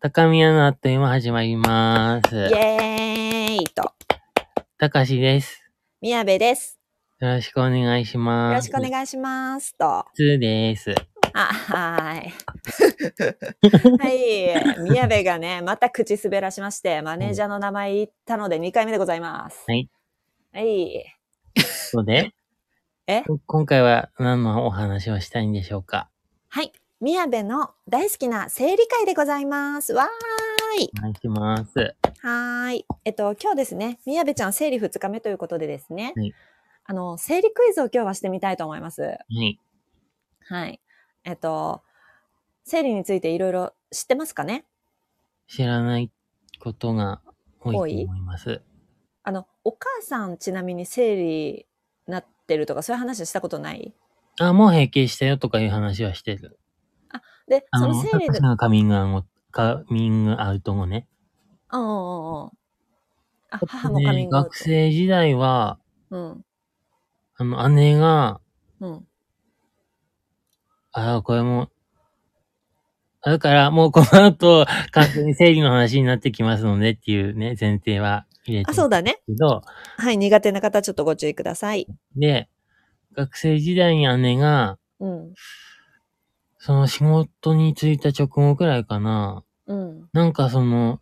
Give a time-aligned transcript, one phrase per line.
[0.00, 2.36] 高宮のあっという間始まります。
[2.36, 3.92] イエーイと、
[4.78, 5.62] たかしです。
[6.00, 6.78] 宮部です。
[7.18, 8.70] よろしくお願いしよます。
[8.70, 9.76] ろしくお願いします。
[9.76, 10.04] と。
[10.14, 10.94] つーです。
[11.32, 12.32] あ、はーい。
[13.98, 14.82] はい。
[14.82, 19.64] 宮部がね、また口滑らしまして、マネージャーの名前言ったので2回目でございます。
[19.66, 19.88] はい。
[20.52, 21.04] はい。
[21.64, 22.32] そうで、
[23.08, 23.22] え？
[23.46, 26.10] 今回は何のお話をしたいんでしょうか？
[26.48, 26.72] はい。
[27.00, 29.92] 宮部の大好きな生理会でございます。
[29.92, 30.90] わーい。
[30.98, 31.94] お願いします。
[32.22, 32.86] はーい。
[33.04, 36.32] えっと、今日ですね、宮部ちゃん生理2日目ということでですね、はい
[36.88, 39.02] あの、生理クイズを今日はしてみたいと思います。
[39.02, 39.60] はい。
[40.48, 40.80] はい。
[41.24, 41.82] えっと、
[42.64, 44.64] 生理についていろいろ知ってますかね？
[45.48, 46.10] 知らない
[46.60, 47.20] ことが
[47.60, 48.62] 多いと思います。
[49.22, 51.66] あの、お母さんちなみに生理
[52.06, 53.92] なってるとかそういう話したことない？
[54.40, 56.58] あ、もう閉経したよとかいう話はしてる。
[57.48, 61.06] で、あの、その生理でたかし、がカミングアウト、カミングアウト後ね。
[61.72, 62.50] うんうんうんうん。
[63.50, 64.50] あ、母もカミングアウト。
[64.50, 65.78] 学生時代は、
[66.10, 66.44] うん。
[67.36, 68.40] あの、姉が、
[68.80, 69.06] うん。
[70.92, 71.70] ああ、これも、
[73.22, 79.20] だからもうこの後、完全に生理の話になってきますのでっていうね、前提は入れてあ、そうだね。
[79.26, 79.62] けど、
[79.98, 81.86] はい、苦手な方ちょっとご注意ください。
[82.16, 82.48] で、
[83.14, 85.34] 学生時代に姉が、うん。
[86.66, 90.08] その仕事に就いた直後くらいかな、うん。
[90.12, 91.00] なんかその、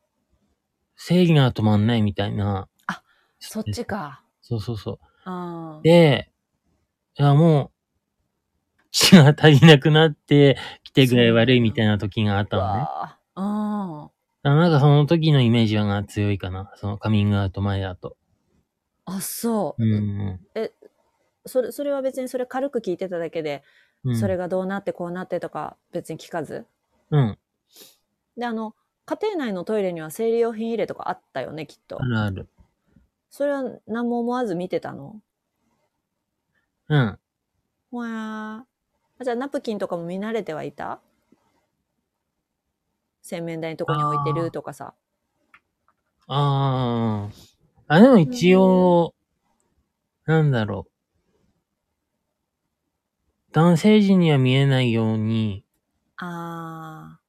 [0.95, 2.69] 生理が止まんないみたいな。
[3.39, 4.23] そっちか。
[4.43, 4.99] そうそうそう。
[5.25, 6.31] あーで、
[7.19, 7.71] いやもう、
[8.91, 12.81] 血が足りなくなってきてぐらい悪いみたいな時があったうのね。
[12.81, 14.51] わーあー。
[14.51, 16.71] あなんかその時のイメージが強いかな。
[16.77, 18.19] そのカミングアウト前だと。
[19.07, 19.99] あ、そうう。
[19.99, 20.41] ん。
[21.47, 23.63] それ、それは別にそれ軽く聞いてただけで、
[24.05, 26.67] うん、それがどうなってこうなってとか別に聞かず。
[27.11, 27.39] うん。
[28.37, 28.75] で、あの、
[29.07, 32.05] 家庭内のトイレには生理用品入れとかあったよね、きっとあ。
[32.05, 32.49] るある。
[33.31, 35.21] それは何も思わず見てたの？
[36.89, 37.19] うん。
[37.91, 38.67] ほやーあ
[39.23, 41.01] じゃあナプキンとかも見慣れてはいた？
[43.23, 44.95] 洗面台のとこに置いてるとかさ。
[46.27, 47.29] あ
[47.89, 47.95] あ。
[47.95, 49.15] あ、でも一応、
[50.27, 50.91] なんだろう。
[53.55, 55.65] 男性陣には見えないように
[56.17, 57.21] あ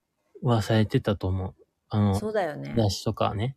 [0.42, 1.56] はされてたと思う。
[1.90, 2.74] あー、の、そうだよね。
[2.76, 3.56] 雑誌とかね。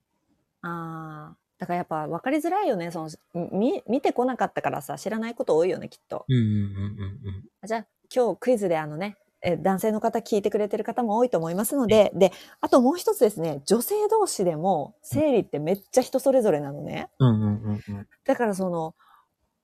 [0.61, 1.39] あー。
[1.61, 2.91] だからやっぱ分かりづらいよね。
[2.91, 6.27] その、み、見てこなかったからさ、知らないこと多いよね、きっと。
[6.29, 17.09] うんうんうんうんあじゃあ今日クイズであのね、え男性の方聞いてくれてる方も多いと思いますので、で、あともう一つですね、女性同士でも生理ってめっちゃ人それぞれなのね。
[17.19, 17.29] うん。
[17.29, 18.09] うんうんうんうん。
[18.25, 18.95] だからその、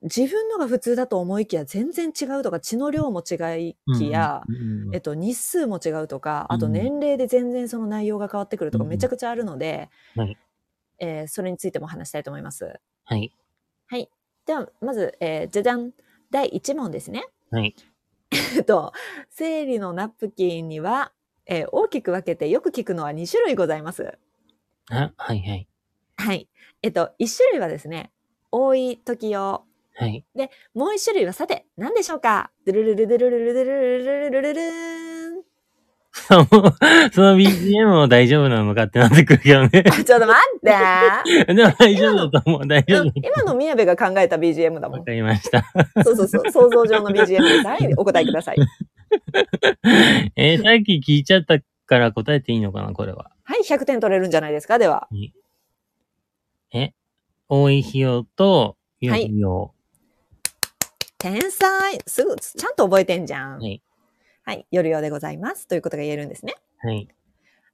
[0.04, 3.34] 自分のが普通だと思いきや全然違うとか、血の量も違
[3.68, 10.36] いきや、うんえっと、日数も違うとか、あとうん年齢で全然その内容が変わってくるとかうんめちゃくちゃあるので、はい
[10.98, 12.78] えーそれについても話したいと思います。
[13.04, 13.34] はい。
[13.86, 14.10] はい。
[14.46, 15.92] では、まず、えーじゃじゃん。
[16.30, 17.24] 第1問ですね。
[17.50, 17.74] はい。
[18.56, 18.92] えっと、
[19.30, 21.12] 生理のナプキンには、
[21.46, 24.18] えー大きく分けてよく聞くのは2種類ございます。
[24.90, 25.68] あ、はいはい。
[26.16, 26.48] はい。
[26.82, 28.12] えっと、1種類はですね、
[28.50, 29.64] 多い時用。
[29.96, 30.24] はい。
[30.34, 32.50] で、もう1種類はさて、何でしょうか？
[32.66, 35.44] ドゥルルルルルルルルルルルルルルーン。
[36.16, 36.46] その、
[37.12, 39.82] その BGM も大丈夫なのかってなってくるけどね。
[40.04, 40.60] ちょっと待っ
[41.46, 42.66] てでも大丈夫だと思う。
[42.66, 43.12] 大丈夫。
[43.16, 44.98] 今の宮部が考えた BGM だもん。
[45.00, 45.64] わかりました。
[46.04, 46.50] そうそうそう。
[46.50, 47.66] 想像上の BGM です。
[47.66, 48.56] はい、お答えください。
[50.36, 53.30] えーさっき聞いちゃったから答えていいのかなこれは。
[53.44, 55.08] はい、100点取れるんじゃないですかでは。
[56.72, 56.92] え
[57.48, 59.74] 多い費用と、予はい費用。
[61.24, 63.58] 天才すぐ、ちゃんと覚えてんじゃん。
[63.58, 63.82] はい。
[64.44, 65.66] はい、夜用でございます。
[65.66, 66.54] ということが言えるんですね。
[66.82, 67.08] はい。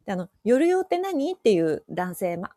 [0.07, 1.33] であの、夜用って何？
[1.33, 2.53] っていう男性、ま、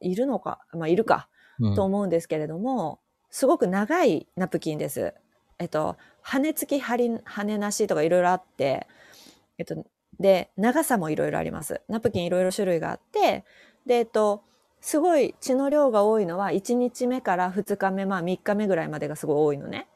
[0.00, 3.00] いるのか、まあ、いるか、うんと思うんですけれども、
[3.30, 5.14] すごく長いナプキンです。
[5.58, 8.86] えっと、羽付き、羽羽なしとかいろいろあって、
[9.56, 9.82] えっと、
[10.20, 11.80] で、長さもいろいろあります。
[11.88, 13.46] ナプキンいろいろ種類があって、
[13.86, 14.42] で、えっと、
[14.82, 19.88] すごい血の量が多いのは1日目から2日目、まあ3日目ぐらいまでがすごい多いのね。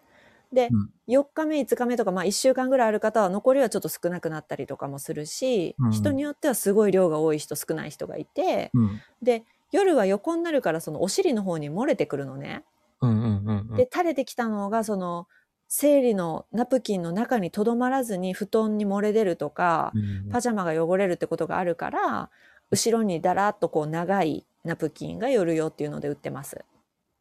[0.53, 9.01] で、うん4日目、5日目とか、まあ1週間ぐらいある方は残りはちょっと少なくなったりとかもするし、うん人によってはすごい量が多い人、少ない人がいて、うん。
[9.23, 12.65] で、夜は横になるからそのお尻の方に漏れてくるのね。
[13.01, 13.77] うんうんうんうん。
[13.77, 15.29] で、垂れてきたのがその
[15.69, 22.31] 生理のナプキンの中にとどまらずに布団に漏れ出るとか、うんパジャマが汚れるってことがあるから、
[22.71, 26.65] 後ろにだらっとこう長いナプキンが夜用っていうので売ってます。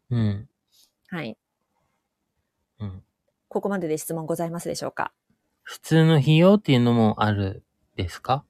[0.09, 0.50] うん。
[1.09, 1.38] はい。
[2.80, 3.03] うん。
[3.57, 5.13] ここまでで質問ございますでしょうか？
[5.63, 7.63] 普通の費用っていうのもある
[7.95, 8.45] ですか？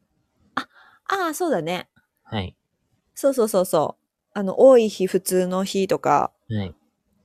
[0.56, 0.68] あ
[1.30, 1.88] あ、そうだね。
[2.24, 2.58] はい。
[3.16, 3.96] そうそうそうそ
[4.36, 4.38] う。
[4.38, 6.76] あの、多い日、普通の日とか、はい。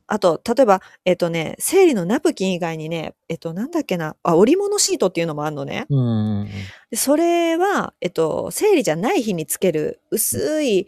[0.06, 5.86] あと、例えば、えっとね、生理のナプキン以外にね、えっと、なんだっけな、あ、織物シートっていうのもあるのね。
[5.90, 6.48] うん。
[6.90, 10.86] でそれは、えっと、生理じゃない日につける薄い、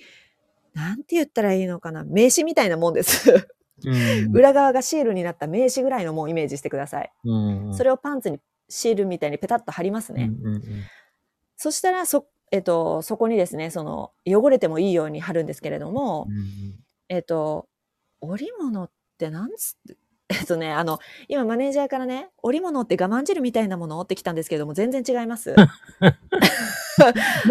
[0.75, 3.49] なんて言ったらいいのかな、名刺みたいなもんです。
[3.85, 7.13] うん裏側がシールになった名刺ぐらいのもんをイメージしてください。
[7.25, 7.75] うんうん。
[7.75, 8.39] それをパンツに
[8.69, 10.31] シールみたいにペタッと貼りますね。
[10.31, 10.63] うんうんうん。
[11.57, 16.45] そしたら、そ、えっと、そこにですね、その、汚れてもいいように貼るんですけれども、うんうん
[17.09, 17.69] えっと、
[18.21, 19.97] 織物ってなんつって、
[20.31, 20.99] えっとね、あの、
[21.29, 25.55] 今マネージャーからね、織物って我慢汁みたいなものってきたんですけども、全然違います。
[25.55, 25.65] で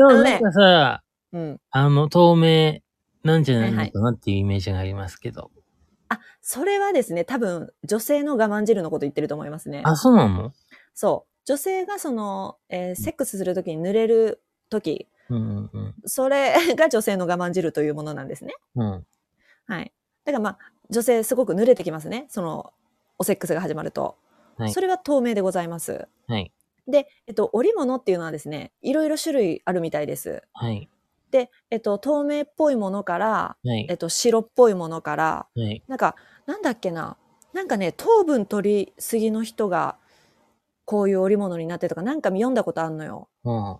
[0.03, 1.59] もなんかさ、うん。
[1.69, 2.79] あの、透明
[3.23, 5.51] なんじゃないのかなっていうイメージがありますけど。
[6.13, 9.81] あ、それはですね、多分、女性の我慢汁のこと言ってると思いますね。
[9.85, 10.51] あ、そうなの？
[10.93, 11.31] そう。
[11.45, 15.95] 女性がその、えーセックスするときに濡れるとき、うんうんうん。
[16.05, 18.55] それが女性の我慢汁というものなんですね。
[18.75, 19.05] うん。
[19.65, 19.93] はい。
[20.25, 22.25] だからまあ、女性すごく濡れてきますね。
[22.29, 22.73] その、
[23.17, 24.17] おセックスが始まると。
[24.57, 26.07] はいそれは透明でございます。
[26.27, 26.51] はい。
[26.87, 30.43] で、えっと、織物っていうのはですね、いろいろ種類あるみたいです。
[30.53, 30.89] はい。
[31.33, 33.95] で、えっと、透明っぽいものから、はいえ。
[33.95, 35.83] っと、白っぽいものから、はい。
[35.87, 36.15] なんか、
[36.45, 37.17] なんだっけな。
[37.53, 39.97] なんかね、糖分取りすぎの人が、
[40.85, 43.29] こういう織物になってとか、なんか読んだことあんのよ。
[43.43, 43.53] うん。
[43.53, 43.79] だ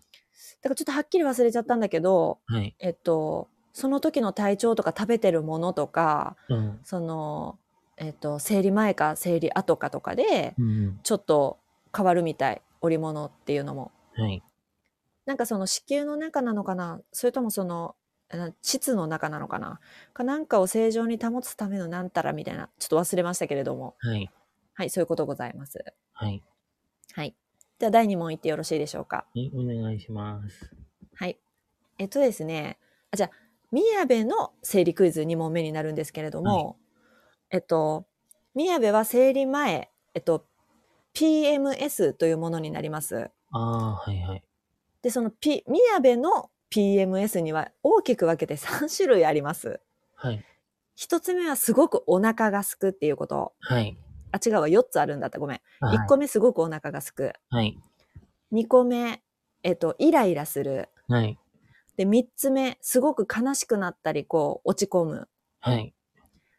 [0.64, 2.76] からちょっとはっきり忘れちゃったんだけど、はい。
[2.80, 6.80] えっと、その時の体調とか食べてるものとか、うん。
[6.84, 7.60] その、
[7.98, 11.00] えっと、生理前か生理後かとかで、うん。
[11.04, 11.60] ちょっと
[11.96, 12.64] 変わるみたい。
[12.82, 13.92] 織物っていうのも。
[14.16, 14.44] はい。
[15.26, 17.02] なんかその子宮の中なのかな？
[17.12, 17.96] それともその、
[18.30, 19.80] な膣の中なのかな？
[20.14, 23.96] かなんかを正常に保つためのなんたらみたいな、ちょっと忘れましたけれども。
[24.00, 24.30] はい。
[24.74, 25.84] はい、そういうことございます。
[26.14, 26.44] はい。
[27.14, 27.36] はい。
[27.80, 29.26] では第2問いってよろしいでしょうか？
[29.34, 29.52] はい。
[29.56, 30.72] お願いします。
[31.16, 31.38] はい。
[32.00, 32.80] えっとですね、
[33.12, 33.32] あじゃあ、
[33.72, 36.78] 宮部の生理クイズ2問目になるんですけれども、
[37.50, 38.06] えっと、
[38.56, 40.46] 宮部は生理前、えっと、
[41.14, 43.30] PMS というものになります。
[43.52, 44.44] ああ、はいはい。
[45.04, 49.80] で、その、P、宮部の PMS には大きく分けて3種類あります。
[50.16, 50.44] はい。
[50.96, 53.54] 一つ目はすごくお腹がすくっていうこと。
[53.60, 53.98] はい。
[54.32, 55.40] あ、違うわ、4つあるんだった。
[55.40, 55.62] ごめん。
[55.80, 57.34] はい1個目すごくお腹がすく。
[57.50, 57.78] はい。
[58.52, 59.22] 2個目、
[59.62, 60.90] えっと、イライラする。
[61.08, 61.38] はい。
[61.98, 65.28] で、3つ目、すごく悲しくなったり、こう、落ち込む。
[65.60, 65.94] はい。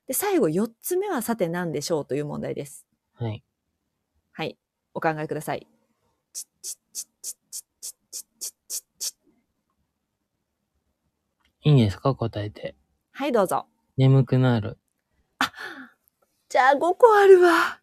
[0.07, 2.87] で、最後4つ目はさて何でしょうという問題です。
[3.15, 3.43] はい。
[4.33, 4.59] はい。
[4.93, 5.67] お考えください。
[6.33, 7.74] チッチッチッチッチッチッチッ
[11.65, 12.15] いいんですか？
[12.15, 12.75] 答えて。
[13.13, 13.67] はい、どうぞ。
[13.97, 14.79] 眠くなる。
[16.49, 17.81] じゃあ5個あるわ。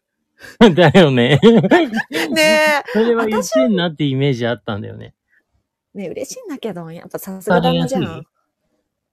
[0.74, 1.38] だよね。
[2.32, 5.14] ねそれは言ってんなってイメージあったんだよね。
[5.94, 5.98] え。
[5.98, 8.26] ねえ嬉しいんだけど、やっぱさすが旦那じゃん。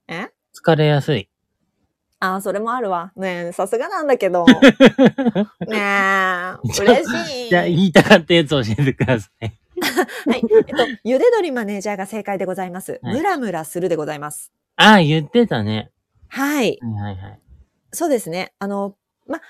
[0.08, 0.30] え？
[0.56, 1.30] 疲れやすい。
[2.22, 3.12] ああ、それもあるわ。
[3.16, 4.46] ねえ、さすがなんだけど。
[5.68, 7.50] ねえ、嬉しい。
[7.50, 9.46] じゃあ言いたかったやつ教えてください。
[9.46, 10.42] はい。
[10.52, 13.00] えっと、ゆで鶏マネージャーが正解でございます。
[13.04, 14.52] はいムラムラするでございます。
[14.82, 15.92] ああ、言ってたね。
[16.30, 16.80] はい。
[16.82, 17.40] はいはいはい。
[17.92, 18.54] そうですね。
[18.60, 18.96] あの、
[19.28, 19.42] ま、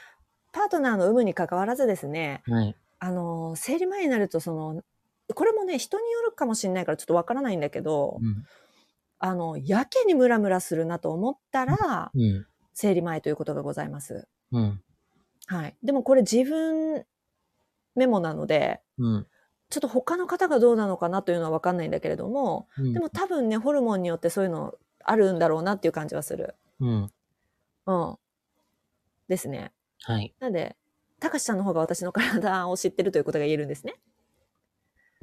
[0.51, 2.75] パートナーの有無に関わらずですね、はい。
[2.97, 4.81] あの、生理前になると、その、
[5.35, 8.43] これもね、人によるかもしれないからちょっとわからないんだけど、うん。
[9.19, 12.45] あの、やけにムラムラするなと思ったら、うん。
[12.73, 14.27] 生理前ということがございます。
[14.51, 14.81] うん。
[15.45, 15.75] はい。
[15.83, 17.05] でもこれ自分
[17.95, 19.27] メモなので、うん。
[19.69, 22.93] ちょっと他の方がどうなのかなというのはわかんないんだけれども、うん。
[22.93, 24.73] でも多分ね、ホルモンによってそういうの
[25.09, 26.55] あるんだろうなっていう感じはする。
[26.79, 27.11] うん。
[27.87, 28.17] うん。
[29.27, 29.71] ですね。
[30.03, 30.33] はい。
[30.39, 30.75] なので、
[31.19, 33.95] たかしさんの方が私の体を知ってるということが言えるんですね。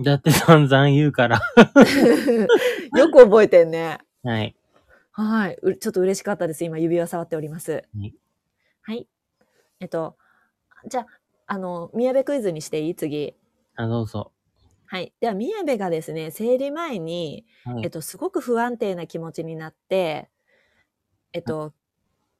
[0.02, 1.40] だって散々言うから。
[2.96, 3.98] よく覚えてんね。
[4.22, 4.56] はい。
[5.12, 5.58] はい。
[5.62, 6.64] うちょっと嬉しかったです。
[6.64, 7.72] 今指輪触っております。
[7.72, 8.14] はい。
[8.82, 9.08] はい。
[9.80, 10.16] えっと、
[10.88, 11.06] じゃあ、
[11.46, 12.94] あの、宮部クイズにしていい？
[12.94, 13.34] 次。
[13.76, 14.32] あ、どうぞ。
[14.88, 15.12] はい。
[15.20, 17.84] では、宮部がですね、生理前に、はい。
[17.84, 20.30] えっと、すごく不安定な気持ちになって、
[21.32, 21.74] えっと、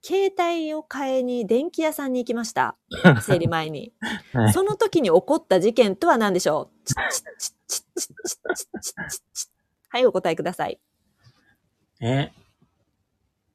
[0.02, 2.76] 携帯を買いに電気屋さんに行きました。
[3.20, 3.92] 生理前に。
[4.32, 6.84] はいその時に起こった事件とは何でしょう？
[6.84, 9.48] チッチッチッチッチッチッチッチッチッチッ
[9.88, 10.78] はい、お答えください。
[12.00, 12.30] え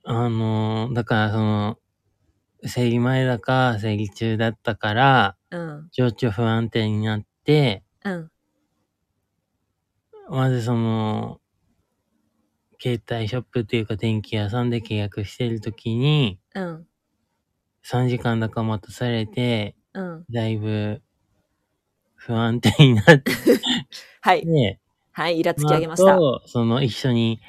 [0.03, 1.77] あのー、だからその、
[2.65, 5.89] 生理前だか、生理中だったから、うん。
[5.91, 8.31] 情緒不安定になって、うん。
[10.31, 11.41] まずその、
[12.81, 16.88] 携帯ショップっていうか電気屋さんで契約してるときに、うん。
[17.85, 20.25] 3時間だか待たされて、うん。
[20.31, 21.01] だいぶ
[22.15, 23.31] 不安定になって、
[24.21, 24.47] はい。
[25.11, 26.15] はい、イラつき上げました。
[26.15, 27.41] あと、その一緒に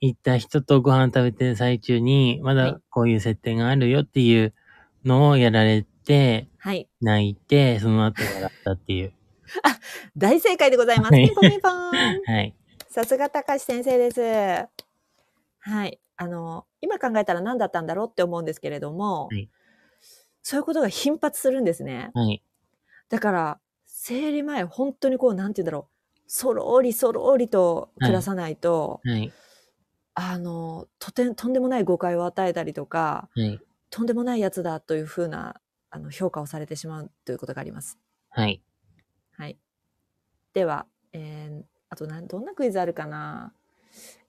[0.00, 4.52] 行った人とご飯食べてる最中に、まはいだこういう設定があるよっていう
[5.04, 6.88] のをやられて、はい。
[7.00, 9.12] 泣いて、その後笑ったっていう。
[10.16, 11.12] 大正解でございます。
[11.12, 11.72] はいピンポンピンポン。
[12.24, 12.54] はい。
[12.88, 14.20] さすが高橋先生です。
[15.60, 16.00] はい。
[16.16, 19.48] あの、今考えたら何だったんだろうって思うんですけれども、はい
[20.48, 22.10] そういうことが頻発するんですね。
[22.14, 22.42] はい。
[23.10, 26.20] だから、生理前、本当にこう、なんて言うんだろう。
[26.26, 29.30] そろりそろりと暮らさないと、はい。
[30.14, 33.60] あの、とて、とんでもない誤解を与えたりとか、はい。
[33.90, 37.98] とんでもないやつだというふうな、あの、評価をされてしまうということがあります。
[38.30, 38.44] はい。
[38.46, 38.62] はい。
[40.54, 43.52] では、えー、あとなん、どんなクイズあるかな？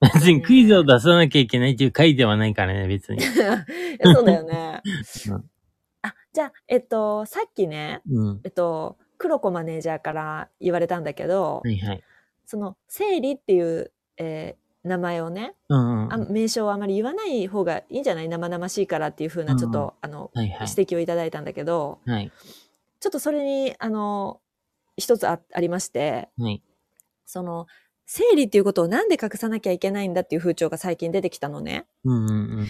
[0.14, 3.20] 別にクイズを出さなきゃいけないっていう回ではないからね、別に。
[4.02, 4.82] そうだよね
[5.28, 5.50] うん。
[6.02, 8.40] あ、じゃあ、えっと、さっきね、うん。
[8.44, 12.02] えっと、黒子マネージャーから言われたんだけど、はいはい。
[12.46, 16.12] その、生理っていう、えー名前をね、うんうん。
[16.14, 18.30] あ名称をあまり言わない方がいいんじゃない？
[18.30, 20.68] 生々しいからっていう風な、ちょっと、あの、はいはい。
[20.74, 22.32] 指摘をいただいたんだけど、はい。
[22.98, 24.40] ちょっとそれに、あの、
[25.00, 26.62] 一つあありまして、はい。
[27.26, 27.66] その、
[28.06, 31.86] 生理っていうことをなんで隠さなきゃいけないんだっていう風潮が最近出てきたのね。
[32.04, 32.68] うんうん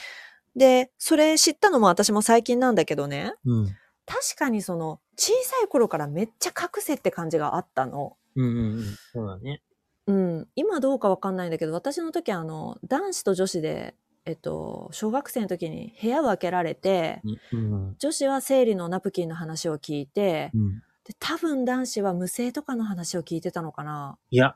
[0.56, 3.58] で、それ知ったのも私も最近なんだけどね、うん。
[3.60, 3.66] うん。
[4.04, 8.16] 確かにその、小さい頃からめっちゃ隠せって感じがあったの。
[8.34, 8.84] うんうんうん。
[9.12, 9.62] そうだね。
[10.06, 10.49] うん。
[10.56, 13.94] 今どうかわかんないんだけど、私の時あの、男子と女子で、
[14.25, 17.22] えっと、小学生の時に部屋を開けられて、
[17.52, 17.96] うんうん。
[17.99, 20.82] 女子は生理のナプキンの話を聞いてう、ん。
[21.10, 24.16] で多分男子は無声とかの話を聞いてたのかな？
[24.30, 24.54] いや、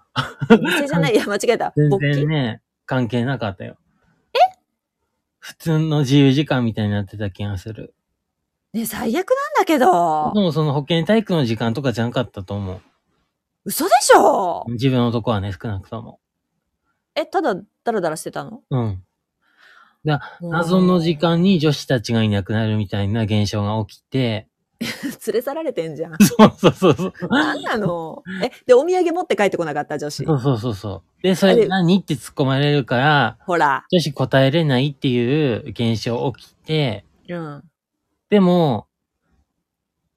[0.49, 1.73] 無声じゃない、いや、間違えた。
[1.77, 3.77] 全然ね、関係なかったよ。
[4.35, 4.39] え？
[5.41, 7.97] 普通の自由時間みたいになってた気がする。
[8.73, 10.41] ね、最悪なんだけどで。
[10.41, 12.81] もその保健体育の時間とかじゃなかったと思
[13.65, 14.65] 嘘でしょ？
[14.69, 14.73] う。
[14.75, 16.21] 自分のとこはね、少なくとも。
[17.17, 18.63] え、ただ、ダラダラしてたの？
[18.71, 19.03] うん。
[20.41, 24.47] 謎の時間に女子たちがいなくなるみたいな現象が起きて、
[25.27, 26.17] 連れ去られてんじゃん。
[26.21, 27.13] そうそうそうそう。
[27.31, 28.23] 何なの？
[28.43, 30.35] え、で、お土産持って帰ってこなかった女子そ。
[30.35, 31.23] うそうそうそう。
[31.23, 33.85] で、そあれれ何って突っ込まれるから、ほら。
[33.91, 37.65] 女子答えれないっていう現象起きて、うん。
[38.31, 38.87] でも、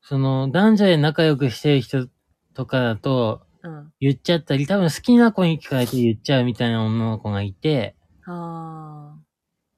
[0.01, 2.07] その男女で仲良くしてる人
[2.53, 3.91] とかだとうん。
[3.99, 7.95] 言っちゃったり、多分好きな子に聞かれて言っちゃうみたいな女の子がいて、
[8.25, 9.15] あ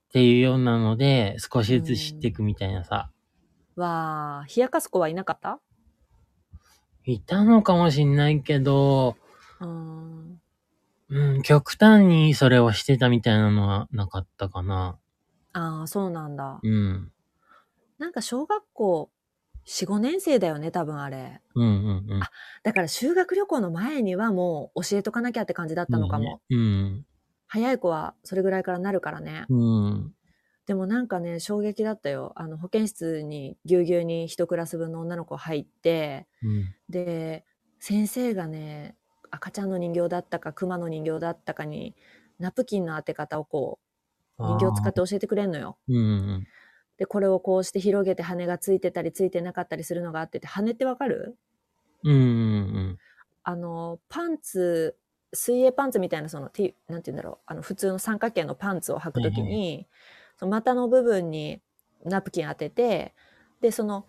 [0.09, 3.18] っていうようなので、少しずつ知っていくみたいなさ、ー。
[3.79, 4.55] わー。
[4.55, 5.59] 冷やかす子はいなかった？
[7.05, 9.15] いたのかもしんないけど、
[9.59, 10.41] うん。
[11.09, 14.99] うん、極端にそれをしてたみたいなのはなかったかな。
[15.53, 16.59] あー、そうなんだ。
[16.61, 17.11] うん。
[17.97, 19.09] なんか小学校
[19.65, 21.41] 4、5年生だよね、多分あれ。
[21.55, 22.19] うんうんうん。
[22.63, 26.41] だから修学旅行の前にはもう教えとかなきゃって感じだったのかも。
[26.49, 27.05] うん。
[27.47, 29.45] 早い子はそれぐらいからなるからね。
[29.49, 30.13] うん。
[30.69, 32.31] でもなんかね、衝撃だったよ。
[32.35, 36.75] あの、保健室にぎゅうぎゅうに一クラス分の女の子入って、うん。
[36.89, 37.43] で、
[37.79, 38.95] 先生がね、
[39.31, 41.95] 赤ちゃんの人形だったか、熊の人形だったかに、
[42.37, 43.79] ナプキンの当て方をこ
[44.39, 45.79] う、人形を使って教えてくれんのよ。
[45.87, 45.99] うんう
[46.39, 46.47] ん。
[46.97, 51.35] で、これをこうして広げて羽がついてたりついてなかったりするのがあってて、羽ってわかる？
[52.03, 52.99] うんうん
[53.43, 54.99] あの、パンツ、
[55.33, 59.87] 水泳パンツみたいな、その、T なんて言うんだろう、あの、普通の三角形のパンツを履くときに、その
[60.47, 61.61] 股の部分に
[62.05, 63.13] ナプキン当てて、
[63.61, 64.05] で、その、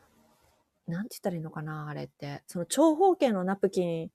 [0.86, 2.42] なんて言ったらいいのかな、あれって。
[2.46, 4.10] その長方形のナプキン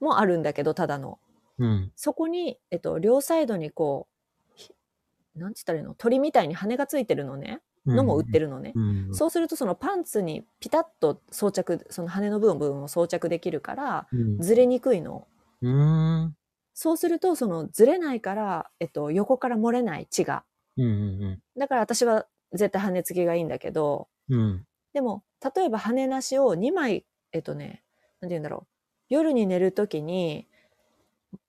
[0.00, 1.18] もあるんだけど、ただの。
[1.58, 1.66] うん。
[1.66, 1.92] うん。
[1.96, 4.72] そこに、えっと、両サイドにこう、ひ
[5.36, 5.94] なんて言ったらいいの？
[5.94, 7.60] 鳥みたいに羽がついてるのね。
[7.86, 8.72] のも売ってるのね。
[8.74, 9.14] うん。
[9.14, 14.38] そうすると、そのパンツにピタッと装着、その羽の部分部分を装着できるから、うん。
[14.40, 15.28] ずれにくいの。
[15.60, 16.34] うん。
[16.72, 20.44] そうすると、そのずれないから、えっと、横から漏れない血が。
[20.76, 24.40] うんうんだから私は絶対羽付きがいいんだけど、うん。
[24.40, 24.66] うん。
[24.92, 25.24] でも、
[25.56, 27.84] 例えば羽なしを2枚、えっとね、
[28.20, 28.68] なんて言うんだろう。
[29.10, 30.48] 夜に寝るときに、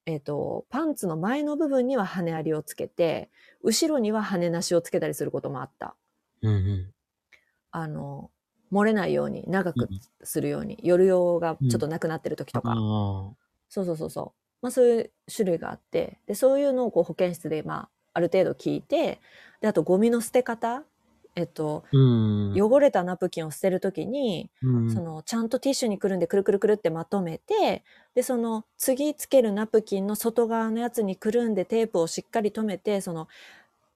[0.06, 3.30] えっと、パンツの前の部分には羽ありをつけて、
[3.62, 5.96] 後ろには羽なしをつけたりすることもあった。
[6.42, 6.56] うんう
[6.92, 6.92] ん。
[7.72, 8.30] あの、
[8.72, 9.88] 漏れないように、長く
[10.22, 12.72] するように、夜用がちょっとなくなってる時とか。
[12.72, 13.36] ああ。
[13.68, 14.40] そうそうそうそう。
[14.62, 19.20] まあそういう種類があって、で、そういうのをこう保健室で、まあ、ある程度聞いて、
[19.60, 20.84] で、あとゴミの捨て方、
[21.34, 22.54] えっと、うん。
[22.58, 24.90] 汚れたナプキンを捨てるときに、うん。
[24.90, 33.28] その、ちゃんとティッシュにくるんでくるくるくるってまとめて、で、その、次つけるナプキンの外側のやつにくるんでテープをしっかり留めて、その、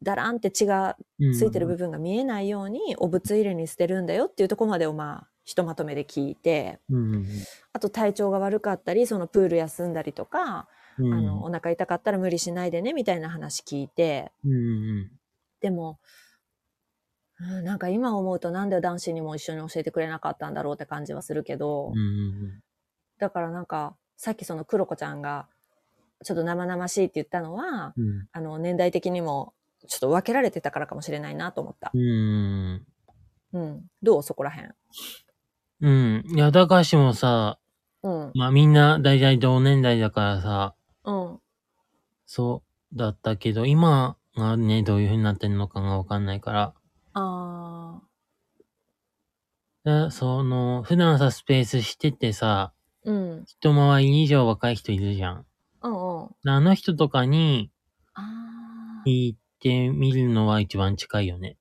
[0.02, 0.98] だらんって血が
[1.32, 6.78] ついてる部分が見えないように、お物入れに捨てるんだよっていうところまでをまあ、ひとまとめで聞いて、
[7.72, 11.14] あと体調が悪かったり、そのプール休んだりとか、うん。
[11.14, 15.10] あの、お腹痛かったら無理しないでね、みたいな話聞いて、うんうん。
[15.60, 15.98] でも、
[17.40, 21.92] うん、なんか今思うとなんで男子にも一緒に教えてくれなかったんだろうって感じはするけど、
[23.18, 25.46] だからなんか、さっきその黒子ちゃんが、
[26.22, 27.94] ちょっと生々しいって言ったのは。
[28.32, 29.54] あの、年代的にも、
[29.88, 31.98] ちょっと分けられてたからかもしれないなと思ったう。
[31.98, 32.86] ん。
[33.54, 33.90] うん。
[34.02, 34.22] どう？
[34.22, 34.74] そこらへん。
[35.80, 36.24] うん。
[36.26, 37.58] いや、高橋もさ、
[38.02, 38.32] うん。
[38.34, 40.74] まあみんな大体同年代だからさ、
[41.10, 41.40] うん。
[42.26, 42.62] そ
[42.92, 46.74] うだったけど、今がね、どういう風になってんのかがわかんないから。
[47.14, 48.00] あ
[49.84, 53.10] でその、普段さ、スペースしててさ、ー。
[53.10, 53.44] うん。
[53.46, 55.46] 一回り以上若い人いるじゃん。
[55.82, 56.50] うんうん。
[56.50, 57.70] あの人とかに
[58.14, 59.08] あー。
[59.08, 61.56] 聞いてみるのは一番近いよね。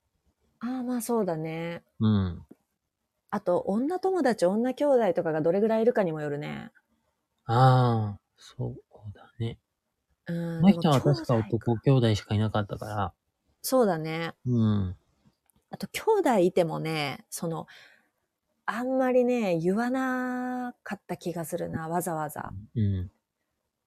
[0.60, 1.84] あー、まあそうだね。
[2.00, 2.44] うん。
[3.32, 6.72] あと、女友達、女兄弟とかがどれぐらいいるかにもよるね。
[7.46, 8.88] ああ、そうだ
[9.39, 9.58] ね。
[10.27, 10.62] うん。
[10.62, 13.13] この人は確か男兄弟しかいなかったから。
[13.62, 14.34] そうだね。
[14.46, 14.96] うん。
[15.72, 17.67] あと、兄弟いてもね、その、
[18.65, 22.51] あんまりね、言わなかった気がするな、わざわざ。
[22.75, 23.12] うん。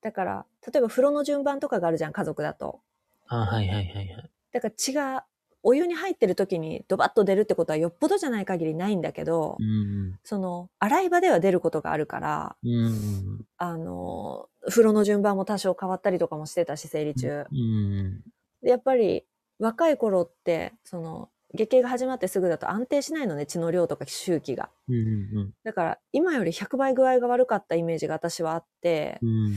[0.00, 2.80] だから、例えば風呂の順番とかがあるじゃん、家族だと。
[3.28, 4.30] あはいはいはいはい。
[4.52, 5.24] だから血が
[5.62, 10.18] お湯に入ってる時にドバッと出るってことはよっぽどじゃない限りないんだけど、うん。
[10.24, 13.44] その、洗い場では出ることがあるから、うん。
[13.58, 17.46] あの、風呂の順番も多少変わったりとかもしてたし、生理中。
[17.50, 18.22] うん。
[18.62, 19.24] で、やっぱり
[19.58, 24.70] 若い頃って、その、月経が始まってすぐだと安定しないのね、血の量とか周期が。
[24.88, 25.52] うん。
[25.64, 29.54] だから、今より100倍具合が悪かったイメージが私はあって、うん。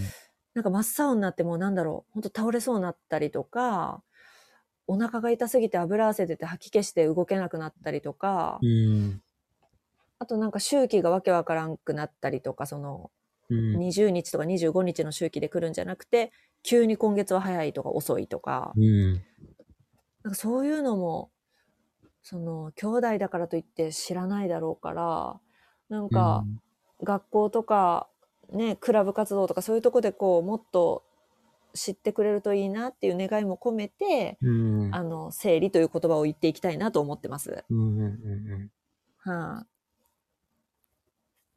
[0.53, 4.03] なんか真っ青になってもうなんだろう、ほんと倒れそうになったりとか、
[4.87, 9.21] お腹が痛すぎて油汗出て吐き気して動けなくなったりとか、うん。
[10.19, 13.11] あとなんか周期がわけわからんくなったりとか、その
[13.49, 13.77] うん。
[13.77, 16.31] 20日とか25日の周期で来るんじゃなくて、
[16.63, 19.13] 急に今月は早いとか遅いとか、うん。
[20.23, 21.31] なんかそういうのも、
[22.23, 25.39] その兄弟だからといって知らないだろうから、
[25.89, 26.43] なんか
[27.03, 28.07] 学校とか
[28.51, 31.03] ね、クラブ活動とかそういうとこでこうもっと
[31.75, 34.51] 知ってくれるといいなっていう願いも込めて、う
[34.89, 34.95] ん。
[34.95, 37.63] あの、生理という言葉を言っていきたいなと思ってます。
[37.69, 37.99] うん。
[37.99, 38.69] うん。
[39.19, 39.65] は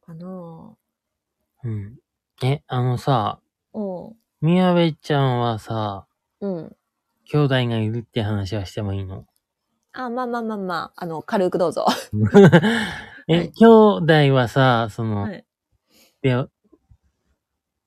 [0.02, 0.76] い、かな
[1.64, 1.98] うん。
[2.42, 3.78] え、あのさ、ぁ。
[3.78, 4.16] うん。
[4.40, 6.07] 宮部ちゃんはさ、
[6.40, 6.76] うん。
[7.31, 9.26] 兄弟がいるって話はしてもいいの？
[9.92, 11.87] あ、まあまあまあまあ、あの、軽くどうぞ。
[13.28, 13.66] え、はい兄
[14.28, 15.44] 弟はさ、その、はい。
[16.22, 16.35] で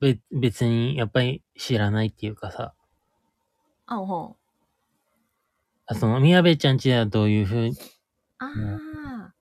[0.02, 2.74] べ別にやっぱり知らないっていうかさ、
[3.86, 4.36] あ、ほん。
[5.86, 7.78] あその、宮部ちゃんちではどういうふうに、
[8.40, 9.34] ああ、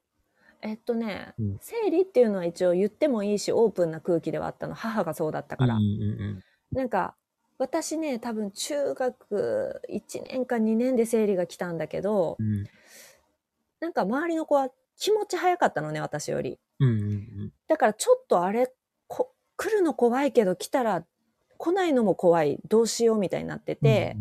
[0.63, 4.75] えっとね、うん生理っていうのは一応言ってもいいし、オープンな空気ではあったの。
[4.75, 5.77] 母がそうだったから。
[5.77, 6.43] うんうん
[6.73, 7.17] なんか、
[7.59, 12.55] 私ね、多分中学1年か2年で生理が来たんだけど、うん。
[12.55, 12.67] うん
[13.81, 14.69] なんか周りの子は
[14.99, 16.59] 気持ち早かったのね、私より。
[16.81, 18.73] うんうんだからちょっとあれ、こ
[19.61, 21.05] 来るの怖いけど来たら
[21.59, 22.59] 来ないのも怖い。
[22.67, 24.17] どうしようみたいになってて、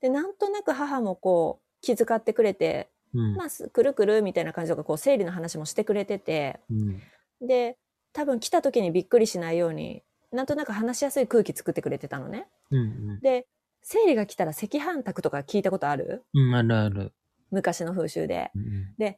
[0.00, 3.34] で、なんとなく母もこう気遣ってくれて、うんうん。
[3.34, 7.02] まあ、すくるくるみたいな感じとか、こう生理の話もしてくれてて、うん
[7.40, 7.76] で、
[8.12, 12.46] 多分来た時にびっくりしないように、なんとなく話しやすい空気作ってくれてたのね。
[12.70, 13.48] うんで、
[13.82, 16.22] 生理が来たら赤飯炊くとか聞いたことある？
[16.32, 16.48] うん。
[16.48, 17.12] うん、あるある。
[17.50, 18.52] 昔の風習で。
[18.54, 19.16] うん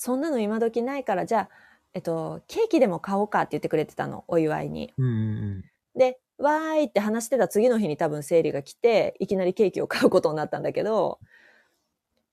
[0.00, 1.50] そんなの今時ないから、じゃあ、
[1.94, 4.92] えっと、ケーキでも買おうかって言ってくれてたの、お祝いに。
[4.98, 5.64] うんうん
[5.96, 11.18] で、わーいって話してた次の日に多分生理が来て、いきなりケーキを買うことになったんだけど、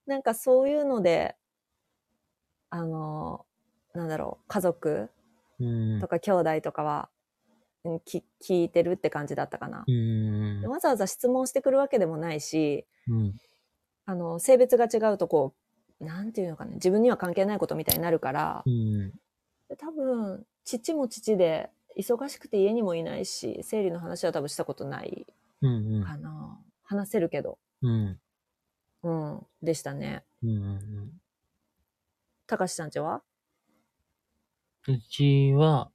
[0.06, 1.36] なんかそういうので、
[2.70, 3.46] あの、
[3.94, 5.10] なんだろう、家族
[5.60, 5.66] う
[5.98, 6.00] ん。
[6.02, 7.10] とか兄弟とかは、
[7.86, 9.84] うんき聞いてるって感じだったかな。
[9.88, 10.64] うん。
[10.68, 13.36] わざわざ質問してくるわけでもないし、うん。
[14.06, 15.54] あの、性別が違うとこ
[16.02, 19.14] う、なんていうのかな、自分には関係ないことみたいになるから、うん。
[19.70, 25.26] で多分、父も父で、忙しくて家にもいないし、生理の話は多分したことない
[25.62, 26.04] うん。
[26.04, 26.60] かな。
[26.84, 27.58] 話せるけど。
[27.82, 28.20] うん。
[29.04, 29.48] うん。
[29.64, 30.24] でしたね。
[30.44, 31.22] うん。
[32.48, 33.22] たかしさんちは？
[34.88, 35.90] うちは、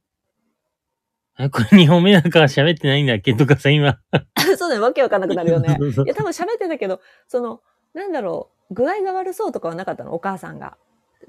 [1.39, 3.99] え、これ2本目だから喋ってないんだっけとかさ、今。
[4.57, 4.79] そうだね。
[4.79, 5.77] わけわかんなくなるよね。
[6.05, 7.61] いや、多分喋ってたけど、その、
[7.93, 10.13] なんだろう、具合が悪そうとかはなかったの？
[10.13, 10.77] お母さんが。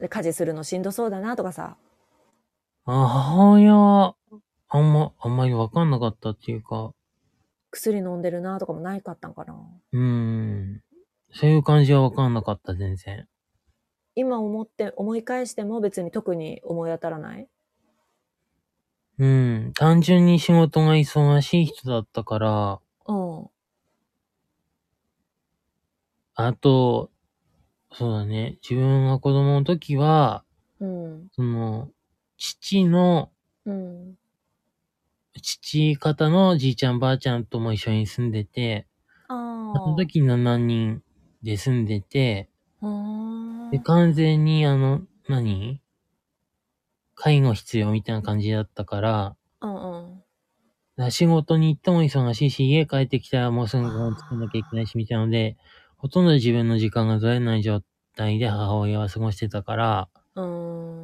[0.01, 1.77] で家事するのしんどそうだなとかさ。
[2.85, 4.17] あ母親は、
[4.69, 6.93] あんま、あんまりわかんなかったっていうか、
[7.73, 9.55] 薬飲んでるなとかもないかったんかな。
[9.93, 10.83] うーん。
[11.35, 13.27] そういう感じはわかんなかった、全然。
[14.17, 17.49] 今思って、思い返しても別に特に思い当たらない？
[19.19, 19.73] ううん。
[19.75, 23.13] 単純に仕事が忙しい人だったから、う
[23.47, 23.53] ん。
[26.35, 27.11] あと、
[27.93, 28.59] そうだね。
[28.63, 30.45] 自分が子供の時は、
[30.81, 31.33] うん。
[31.33, 31.91] その、
[32.45, 33.31] 父の、
[33.67, 34.19] うん。
[35.41, 38.89] 父方のじいちゃんばあちゃんとも一緒に住んでて、
[39.29, 41.03] あの時7人
[41.45, 42.51] で住んでて。
[43.71, 45.81] で、完全にあの、何？
[47.15, 50.25] 介護必要みたいな感じだったから、うん
[50.99, 51.11] うん。
[51.13, 55.57] 仕事に行っても忙しいし、家帰ってきたらもうすぐご飯作んなきゃいけないし、みたいなので、
[55.97, 57.83] ほとんど自分の時間が取れない状
[58.17, 60.45] 態で母親は過ごしてたから、うー
[60.99, 61.02] ん。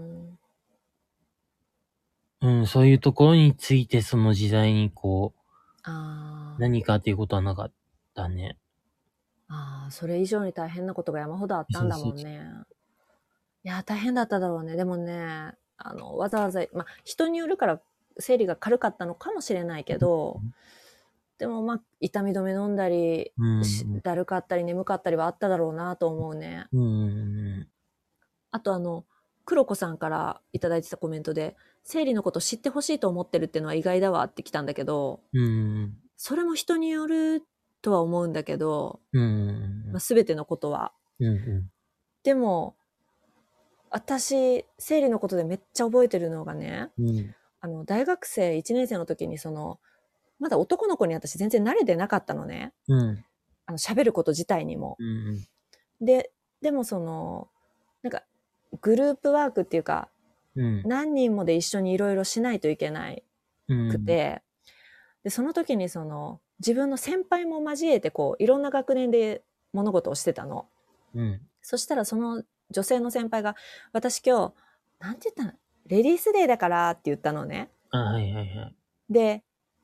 [2.41, 5.35] うん、そういうところについてその時代にこ
[5.83, 6.57] ああ。
[6.57, 7.73] う、何かっていうことはなかっ
[8.15, 8.57] たね。
[9.49, 12.43] ああ、それ以上に大変なことが山ほどあったんだもんね。
[13.65, 14.77] いや、大変だっただろうね。
[14.77, 17.81] でもね、あの、わざわざ、まあ、人によるから
[18.19, 20.41] 生理が軽かったのかもしれないけど、
[21.39, 23.65] でもまあ、痛み止め飲んだり、うん。
[23.65, 26.67] しだるかったり眠かったりはあっただろうなと思うね。
[26.73, 26.81] うん。
[26.81, 27.07] う
[27.61, 27.69] ん。
[28.51, 29.05] あとあの、
[29.45, 31.57] 黒子さんからいただいてたコメントで、
[31.91, 35.97] 生理のこと知ってほしいと思ってるっていうのは意外だわって来たんだけど、うん。
[36.19, 37.43] それも人による
[37.81, 39.85] とは思うんだけど、うん。
[39.91, 40.93] まあ、全てのことは。
[41.19, 41.71] うん。
[42.25, 42.77] でも、
[43.89, 47.35] 私、生理のことでめっちゃ覚えてるのがね、うん。
[47.63, 49.81] あの、大学生1年生の時にその、
[50.39, 52.75] まだ男の子に私全然慣れてなかったのね。
[52.89, 53.25] うん。
[53.65, 54.99] あの、喋ること自体にも。
[54.99, 56.05] うん。
[56.05, 57.49] で、でもその、
[58.03, 58.25] なんか、
[58.83, 60.11] グループワークっていうか、
[60.59, 60.83] うん。
[60.85, 63.23] 何人もで一緒にいろいろしないといけない
[63.69, 63.89] うん。
[63.91, 64.43] くて、
[65.23, 69.43] で、その時にその、自分の先輩も交えてこう、いろんな学年で
[69.73, 70.69] 物事をしてたの。
[71.15, 71.41] うん。
[71.63, 73.55] そしたらその女性の先輩が、
[73.93, 74.55] 私今日、
[74.99, 75.59] なんて言ったの？
[75.87, 77.71] レディースデーだからって言ったのね。
[77.91, 78.77] あ、はいはいはい。
[79.09, 79.43] で、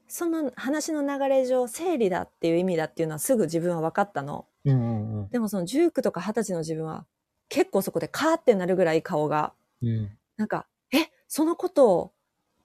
[0.08, 4.46] その話の流れ上、生理だっていう意味だっていうのはすぐ自分は分かったの。
[4.64, 5.20] うん。
[5.20, 5.28] うん。
[5.30, 7.06] でもその19とか20歳の自分は、
[7.48, 10.18] 結構そこでカーってなるぐらい顔が、うん。
[10.36, 12.12] なんか、え、そのことを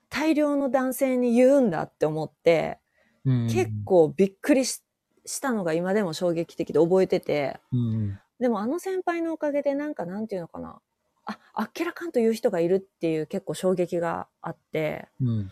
[0.10, 2.80] 大量の男性に言うんだって思って、
[3.26, 3.48] うん。
[3.48, 4.84] 結構びっくりし
[5.26, 8.20] したのが今でも衝撃的で覚えてて、うん。
[8.40, 10.82] でもあの先輩のおかげでなんかなんていうのかな。
[11.26, 15.52] あ、あっけらかんと言う人がいるっていう結構衝撃があって、うん。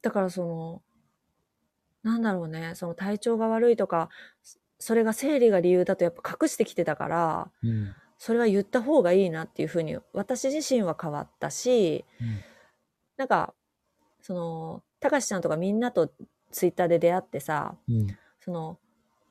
[0.00, 0.82] だからその、
[2.02, 4.08] なんだろうね、その体調が悪いとか、
[4.78, 7.94] それが生理が理由だとやっぱ隠してきてたから、うん。
[8.22, 12.04] それは言った方がいいなっていうふうに私自身は変わったし、
[13.16, 13.54] なんか、
[14.20, 16.12] その、たかしちゃんとかみんなと
[16.50, 18.06] ツイッターで出会ってさ、うん。
[18.44, 18.78] その、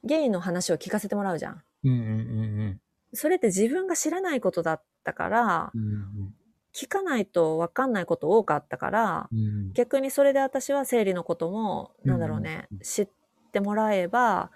[0.03, 1.61] ゲイの話を聞かせてもらうじゃん。
[1.83, 1.91] うん。
[1.91, 2.81] うん。
[3.13, 6.33] それって自分が知らないことだったから、うん。
[6.73, 9.71] 聞かないと分かんないこと多かったから、うん。
[9.73, 13.09] 逆にそれで私は生理のことも、なんだろうね、知っ
[13.51, 14.49] てもらえば、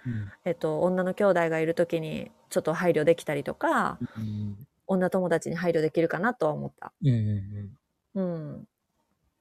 [0.43, 4.68] えっと、女の兄弟がいる時にちょっと配慮できたりとか、うん。
[4.86, 6.94] 女友達に配慮できるかなとは思った。
[7.04, 7.78] うん。
[8.13, 8.68] うん。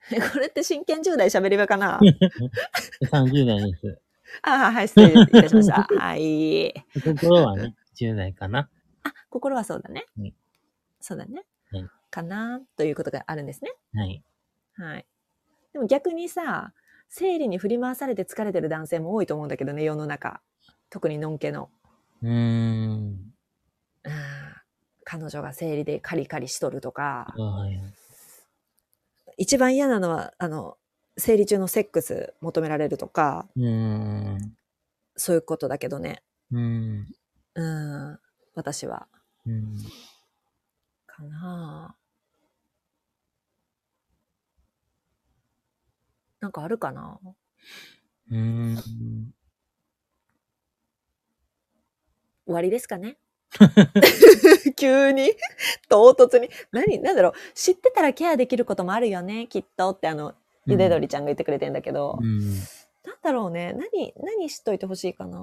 [0.32, 2.00] これって真剣10代喋り場かな？
[3.04, 4.00] 30代です。
[4.42, 5.82] ああ、はい、失礼いたしました。
[5.98, 6.72] はい。
[7.04, 8.70] 心はね、10代かな。
[9.02, 10.06] あ、心はそうだね。
[10.16, 10.34] はい
[11.04, 11.44] そうだね。
[11.70, 13.72] はいかなということがあるんですね。
[13.94, 14.22] はい。
[14.74, 15.06] はい。
[15.72, 16.74] でも逆にさ、
[17.08, 20.42] 生理に振り回されて疲れてる男性も多いと思うんだけどね、世の中。
[20.90, 21.70] 特にのんけの。
[22.22, 23.34] うーん。
[25.04, 27.34] 彼女が生理でカリカリしとるとか。
[27.36, 27.94] はい。
[29.36, 30.78] 一番嫌なのは、あの、
[31.18, 34.56] 生理中のセックス求められるとか、うーん。
[35.16, 36.22] そういうことだけどね。
[36.50, 37.08] うん。
[37.54, 38.18] うん。
[38.54, 39.08] 私は。
[39.46, 39.78] うん。
[41.06, 41.96] かな
[46.40, 47.18] なんかあるかな？
[48.30, 49.34] うーん。
[52.52, 53.16] 終わりですかね？
[54.76, 55.32] 急に？
[55.88, 56.48] 唐突に？
[56.70, 57.00] 何？
[57.00, 57.32] なんだろう？
[57.54, 59.46] 知ってたらケアできることもあるよね？
[59.46, 60.34] きっとってあの、
[60.66, 62.40] ゆで鶏ちゃんが言ってくれてんだけど、うん。
[63.04, 63.74] なんだろうね？
[63.74, 65.38] 何、何知っといてほしいかな？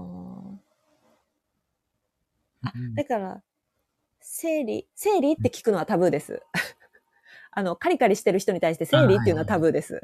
[2.63, 3.41] あだから、
[4.21, 6.41] 生理、生理って聞くのはタブーです。
[7.51, 9.99] あの、カリカリしてる人に対して生理っていうのはタブーです。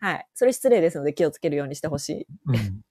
[0.00, 0.26] はい。
[0.34, 2.26] それ失礼ですので気をつけるようにしてほしい。
[2.46, 2.84] うん。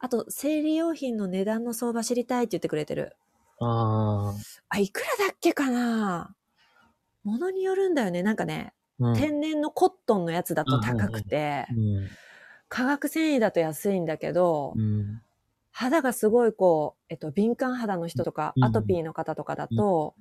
[0.00, 3.16] あと、生理用品の値段の相場知りたいって言ってくれてる。
[3.60, 4.34] あ
[4.70, 6.34] あ、いくらだっけかな？
[7.22, 8.22] ものによるんだよね。
[8.22, 9.08] なんかね、あ。
[9.08, 9.14] うん。
[9.14, 12.08] 天然のコットンのやつだと高くて、うん。
[12.68, 15.20] 化学繊維だと安いんだけど、うん。
[15.70, 20.14] 肌がすごいこう、えっと、敏感肌の人とか、うんアトピーの方とかだと、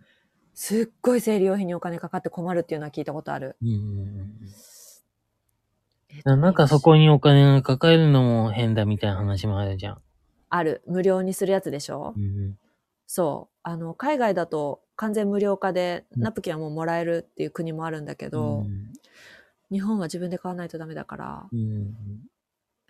[0.53, 3.55] すっごい生理用品にお金かかって困るっていうのは聞いたことある。
[3.61, 4.49] うんうんうんえっとうん。
[6.25, 10.01] なんかそこにお金がかかるのも変だみたいな話もあるじゃん。
[10.49, 10.81] ある。
[10.87, 12.57] 無料にするやつでしょ、うん
[13.07, 13.55] そう。
[13.63, 18.91] あの、海外だと完全無料化で、うんナプキンはもうもらえるっていう国もあるんだけうど、ん。
[19.71, 21.47] 日本は自分で買わないとダメだから。
[21.51, 21.95] うん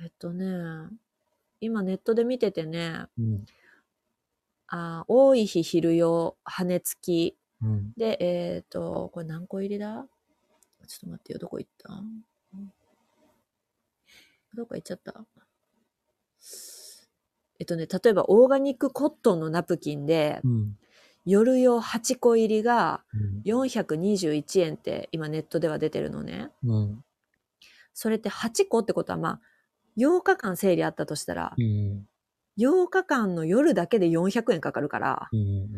[0.02, 0.46] えっとね、
[1.60, 3.46] 今ネットで見ててね、うん
[4.72, 7.38] あ多い日昼用、羽根付き。
[7.62, 10.06] うんで、えっ、と、これ何個入りだ？
[10.88, 12.02] ちょっと待ってよ、どこ行った？
[14.56, 15.26] どこ行っちゃった。
[17.60, 20.78] えっとね、例えばオーガニックコットンのナプキンで、うん。
[21.26, 23.42] 夜用8個入りがうん。
[23.46, 26.50] 421円って今ネットでは出てるのね。
[26.64, 27.04] うん。
[27.94, 29.42] それって8個ってことはまあ、
[29.98, 32.08] 8日間整理あったとしたら、うん。
[32.58, 35.70] 8日間の夜だけで400円かかるから、うん。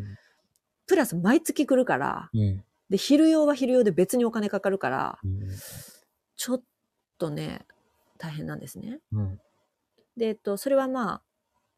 [0.86, 2.64] プラス毎月来るから、うん。
[2.90, 5.40] で、昼用は昼用で別にお金かかるから、うん。
[6.36, 6.62] ちょっ
[7.18, 7.66] とね、
[8.22, 9.00] 大変なんですね。
[9.12, 9.40] うん。
[10.16, 11.22] で、えっと、それはまあ、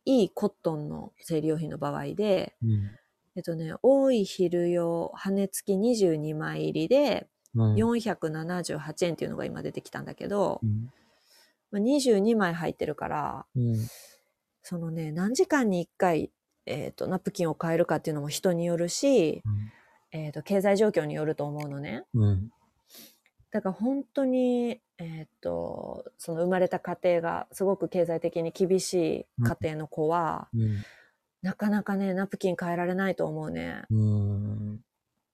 [0.05, 2.91] いいコットンの生理用品の場合で、うん。
[3.35, 7.75] えっとね、多い昼用、羽付き22枚入りで、うん。
[7.77, 10.93] 478円っていうのが今出てきたんだけど、うん。
[11.71, 13.77] まあ、22枚入ってるから、うん。
[14.63, 16.31] そのね、何時間に1回、
[16.67, 19.43] えっと、ナプキンを変えるかっていうのも人によるし、
[20.11, 22.05] えっと、経済状況によると思うのね。
[22.13, 22.51] うん
[23.55, 28.95] だから本当に、えっと、その生まれた家庭がすごく経済的に厳し
[29.38, 30.83] い家庭の子は、うん。
[31.40, 33.85] なかなかね、ナプキン変えられないと思うね。
[33.90, 34.81] うん。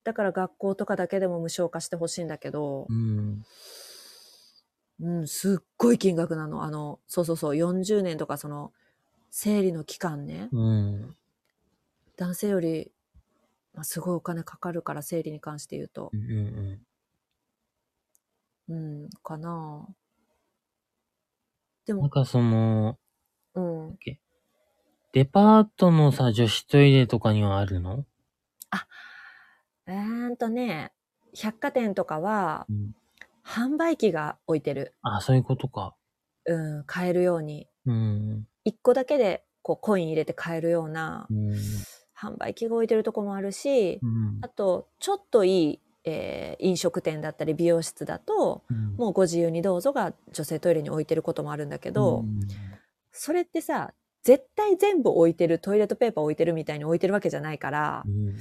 [0.04, 3.42] だから学校とかだけでも無償化してほしいんだけど、うん。
[5.00, 6.62] うん、すっごい金額なの。
[6.62, 8.70] あの、そうそうそう、40年とかその、
[9.30, 11.16] 生理の期間ね、うん。
[12.18, 12.92] 男性より、
[13.72, 16.10] まあ、すごいお金かかるから、生理に関して言うと。
[16.12, 16.16] う。
[16.18, 16.80] んうん、
[19.22, 19.86] かな
[21.86, 22.98] でも、なんかその、
[23.54, 23.98] うん。
[25.12, 28.04] デパートのさ、女子トイレとかにはあるの？
[29.86, 30.92] えーんとね、
[31.34, 32.94] 百貨店とかはう、ん。
[33.44, 34.94] 販売機が置いてる。
[35.02, 35.96] あ、そういうことか。
[36.44, 37.66] うん、買えるように。
[37.86, 38.46] うん。
[38.64, 41.54] 一個だけで、こう、コイン入れて買えるようなうん。
[42.16, 52.40] 販売機が置いてるとこもあるし、うんあと、ちょっといい、えー飲食店だったり美容室だと、うんもうご自由にどうぞが女性トイレに置いてることもあるんだけど、うん
[53.12, 58.36] それってさ、絶対全部置いてる、トイレットペーパー置いてるみたいに置いてるわけじゃないから、うん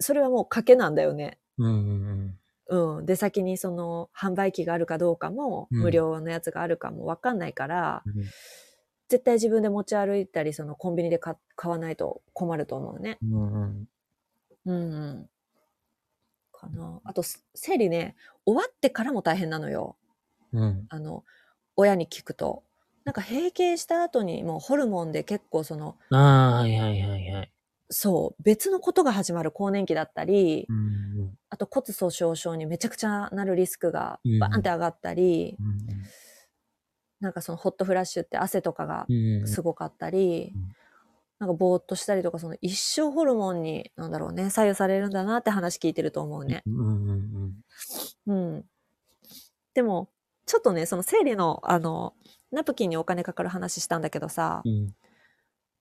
[0.00, 1.38] それはもう賭けなんだよね。
[1.58, 3.06] うん。
[3.06, 8.24] 出先にその販売機があるかどうかも、うん無料のやつがあるかもわかんないから、うん
[9.08, 13.18] 絶対自分で持ち歩いたり、そのコンビニで買買わないと困ると思うね。
[13.22, 13.88] うん
[14.66, 15.30] うん。
[16.58, 17.00] かな。
[17.04, 19.96] あと、す生理ね、終わってからも大変なのよ。
[20.52, 20.86] うん。
[20.88, 21.24] あの、
[21.76, 22.64] 親に聞くと。
[23.04, 27.52] なんか閉経した後にもうホルモンで結構その、ああ、はいはいはいはい。
[27.90, 34.38] そう、別のことが始まる更年期だったり、うんあと骨粗鬆症にめちゃくちゃなるリスクがうん。
[34.38, 35.78] バーンって上がったり、うん
[37.20, 39.12] なんかそのホットフラッシュって汗とかがう
[39.44, 39.48] ん。
[39.48, 40.68] すごかったり、うん
[41.38, 46.62] なんかぼーっとしたりとか、その一生ホルモンに、なんだろうね、左右されるんだなって話聞いてると思うね。
[46.66, 47.52] うんうん
[48.26, 48.64] うん。
[49.74, 50.10] でも、
[50.46, 52.14] ちょっとね、その生理の、あの、
[52.50, 54.94] ナプキンにお金かかる話したんだけどさ、うん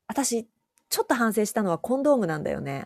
[0.10, 0.48] 私、
[0.90, 2.86] ちょっと反省したのはコンドームなんだよね。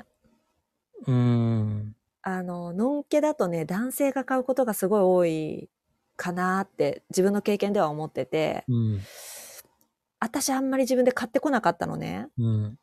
[1.05, 5.69] うんあの、のんけだとね、男性が買うことがすごい多い
[6.15, 9.01] かなって自分の経験では思ってて、うん
[10.21, 12.27] 私あんまり自分で買ってこなかったのね。
[12.37, 12.77] うん。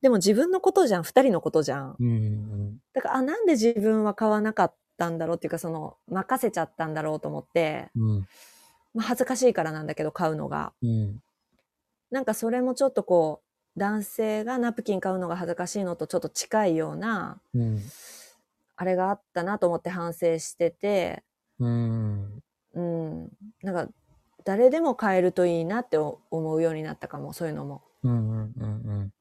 [0.00, 1.96] でも自分のことじゃん、二人のことじゃん。
[2.00, 8.18] うんだから、あ、なんで自分は買わなかったんだろうっていうか、その、任せちゃったんだろうと思って、うん。
[8.94, 10.72] まあ、恥ずかしいからなんだけど、買うのが。
[10.82, 11.22] うん。
[12.10, 13.42] なんかそれもちょっとこ
[13.76, 17.82] う、男性がナプキン買うのが恥ずかしいのとちょっと近いような、うん。
[18.76, 21.22] あれがあったなと思って反省してて、
[21.58, 22.42] うん。
[22.74, 23.30] うん。
[23.62, 23.92] なんか、
[24.48, 27.82] 誰でも買えるといいなって思うようになったかも、そういうのも。
[28.02, 29.12] うんうんうん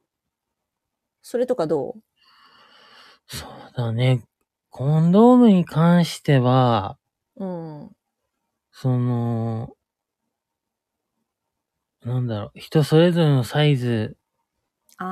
[1.21, 1.97] それとかど
[3.27, 4.23] そうだね。
[4.69, 6.97] コンドームに関しては、
[7.35, 7.47] うう
[7.87, 7.95] ん。
[8.71, 9.75] その、
[12.05, 14.15] なんだろう、人それぞれのサイズ。
[14.97, 15.05] だ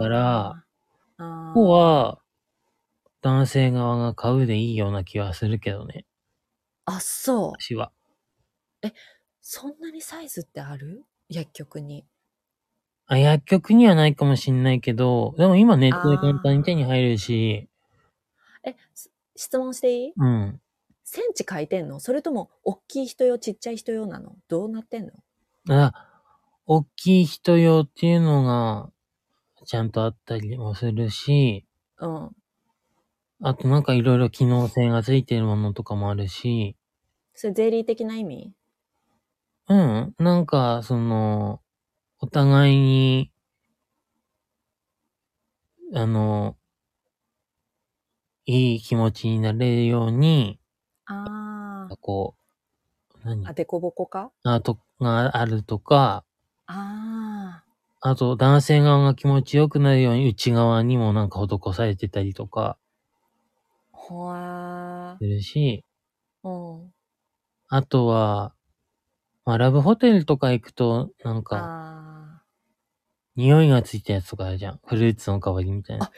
[0.00, 0.64] から、
[1.54, 2.18] ここは、
[3.20, 6.04] 男性側が買うでいいような気はするけどね、
[6.84, 7.52] あ、そう。
[7.60, 7.92] 私は。
[9.44, 11.04] そんなにサイズってある？
[11.28, 12.06] 薬局に。
[13.06, 17.68] あ、薬局にはないかもしんないけど、でも今ネットで簡単に手に入るし、
[18.64, 20.12] え、す質問していい？
[20.16, 20.60] うん。
[21.02, 21.98] センチ書いてんの？
[21.98, 24.36] それとも、大きい人用、ちっちゃい人用なの？
[24.46, 25.12] どうなってんの？
[25.68, 25.92] あ、
[26.66, 28.90] 大きい人用っていうのが、
[29.66, 31.66] ちゃんとあったりもするし、
[31.98, 32.30] うん。
[33.40, 36.76] あとなんかいろいろ機能性がついてるものとかもあるし、
[37.34, 38.52] それ、ゼリー的な意味？
[39.72, 40.14] うん。
[40.18, 41.62] なんか、その、
[42.20, 43.32] お互いに、
[45.94, 46.56] あの、
[48.46, 50.60] いい気持ちになれるように、
[51.06, 52.36] あこ
[53.24, 53.46] う、何？
[53.46, 53.50] あ。
[53.50, 54.32] あ、デコボコか？
[54.44, 56.24] あと、があるとか、
[56.66, 57.64] あ
[58.00, 62.78] あと男性側が気持ちよくなるように内側にもなんか施されてたりとか
[63.94, 63.96] あ。
[63.96, 66.48] ほわするし、ー。
[66.48, 66.94] うん。
[67.68, 68.54] あとは、
[69.44, 72.42] まあ、ラブホテルとか行くと、なんか、あ
[73.34, 74.80] 匂いがついたやつとかあるじゃん。
[74.86, 76.06] フルーツの香りみたいな。
[76.06, 76.10] ー。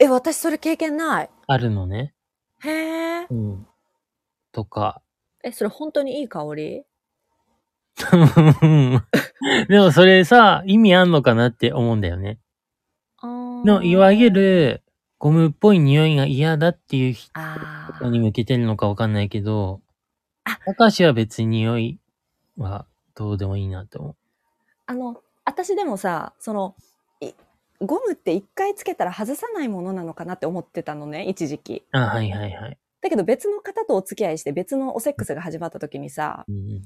[0.00, 1.30] え、私それ経験ない。
[1.46, 2.14] あるのね。
[2.60, 3.26] へえ。
[3.30, 3.66] うん。
[4.52, 5.00] とか。
[5.42, 6.84] え、それ本当にいい香り？
[9.68, 12.38] でもそれさ、意味あんのかなって思うんだよね。
[13.22, 14.84] の、いわゆ、る、
[15.18, 19.80] ゴムっぽい匂いが嫌だっていう人あーに向けてるのかわかんないけど、
[20.44, 21.98] あ私は別に匂い
[22.58, 24.16] はどうでもいいなって思う。
[24.86, 26.74] あの、私でもさ、その、
[27.20, 27.32] い
[27.80, 31.84] ゴムって一回つけたら外さないものなのかなって思ってたのね、一時期。
[31.92, 32.78] あ、はいはいはい。
[33.00, 36.82] だけど別の方とお付き合いして別のおセックスが始まった時にさ、うん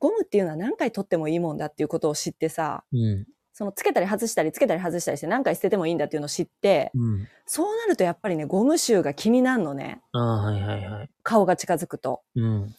[0.00, 3.26] ゴムっていうのは何回取ってもいいもんだっていうことを知ってさ、うん。
[3.52, 7.28] そのつけたり外したりつけたり外したりして何回捨ててもいいんだっていうのを知って、うん。
[7.46, 10.00] そうなるとやっぱりね、ゴム臭が気になるのね。
[10.12, 11.10] はいはいはい。
[11.24, 12.22] 顔が近づくと。
[12.36, 12.74] うん。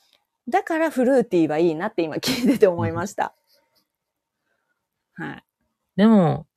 [0.50, 3.34] だからフルーティーはいいなって今聞いてて思いました。
[5.14, 5.44] はい。
[5.96, 6.48] でも、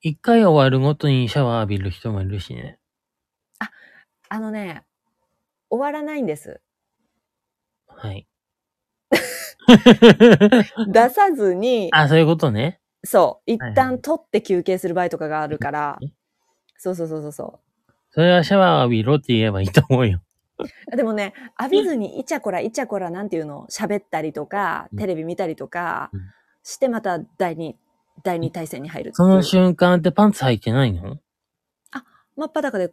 [0.00, 2.78] 一回終わるごとにシャワー浴びる人もいるしね。
[4.28, 4.84] あのね、
[5.70, 6.60] 終わらないんです。
[7.86, 8.26] はい。
[10.90, 12.80] 出さずに、あ、そういうことね。
[13.04, 16.06] そう、一はいはい旦取って休憩する場合とかがあるからえ、
[16.78, 17.60] そうそうそうそうそ
[18.10, 20.23] それはシャワー浴びろって言えばいいと思うよ。
[20.58, 20.64] う。
[20.96, 26.20] でもね、浴びずにイチャコライチャコラなんていうの、喋ったりとかう、んテレビ見たりとかうん、
[26.62, 27.76] してまた第二、
[28.22, 29.42] 第二対戦に入るその。
[29.42, 31.18] 瞬間ってパンツ履いてないの？
[32.36, 32.92] 真っ裸で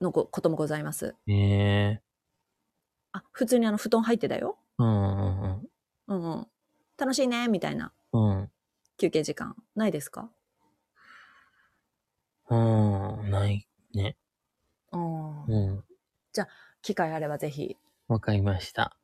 [0.00, 1.14] のここともございます。
[1.28, 2.02] ええ
[3.12, 4.58] あ、普通にあの布団入ってたよ。
[4.78, 5.70] うんうん
[6.08, 6.46] うんうん。
[6.98, 8.30] 楽しいね、みたいなうん。
[8.30, 8.50] うん。
[8.98, 9.54] 休憩時間。
[9.76, 10.30] ないですか？
[12.48, 14.16] うん、ないね。
[14.92, 15.44] うん。
[15.44, 15.84] うん。
[16.82, 17.76] 機会あればぜひ。
[18.08, 18.96] わかりました。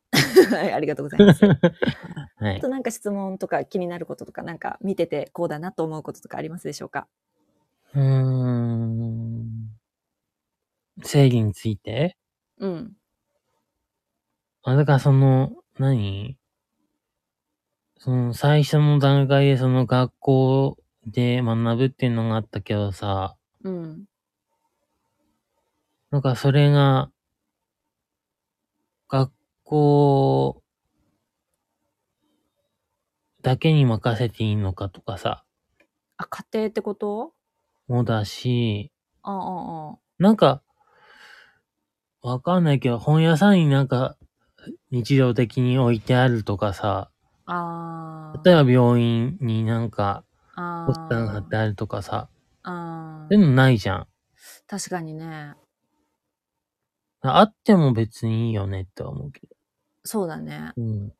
[0.51, 1.45] はい、ありがとうございます。
[2.37, 2.67] はいあと。
[2.69, 7.07] なんか質問とか気になることとか、なんか見ててこうだなと思うこととかありますでしょうか？
[7.93, 9.77] うーん。
[11.03, 12.17] 生理について？
[12.59, 12.97] うん。
[14.63, 16.37] あ、だからその、何？
[17.99, 24.05] その最初の段階でその学校で学ぶっていうのがあったけどさ、うん。
[26.11, 27.16] なんかそれが、学
[29.67, 30.63] 校
[33.41, 35.43] だけに任せていいのかとかさ、
[36.17, 37.33] あ、家庭ってこと？
[37.87, 38.91] もだし、
[39.23, 40.63] ああ、あなんか、
[42.21, 44.17] わかんないけど、本屋さんになんか、
[44.91, 47.11] 日常的に置いてあるとかさ、
[47.45, 47.53] あ。
[47.53, 48.41] ああ。
[48.43, 50.23] 例えば病院になんか、
[50.55, 52.29] あポスターが貼ってあるとかさ、
[52.63, 54.07] あそういうのないじゃん。
[54.67, 55.53] 確かにね。
[57.21, 59.56] あっても別にいいよねって思うけど。
[60.07, 60.73] そうだね。
[60.77, 61.13] うん。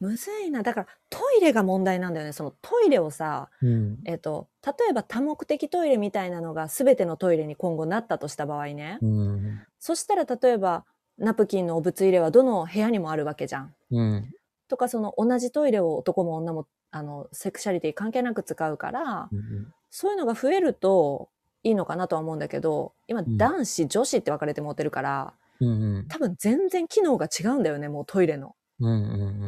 [0.00, 0.62] むずいな。
[0.62, 2.32] だからトイレが問題なんだよね。
[2.32, 3.98] そのトイレをさ、うん。
[4.04, 8.98] えっと、例えば多目的トイレみたいなのが全てのトイレに今後なったとした場合ね。
[9.00, 9.62] うん。
[9.78, 10.84] そしたら例えば、
[11.18, 13.74] ナプキンのお物入れはどの部屋にもあるわけじゃん。
[13.90, 14.32] うん。
[14.68, 19.72] とか、その同じトイレを男も女も、あの、セクシャリティ関係なく使うから、うん。
[19.90, 21.28] そういうのが増えると
[21.62, 25.66] いいのかなとは思うんだけど、今、ん男子、女子って分かれて持ってるから、う
[26.02, 26.06] ん。
[26.08, 28.56] 多分全然機能が違うんだよね、もうトイレの。
[28.80, 28.88] うん。
[28.88, 28.96] う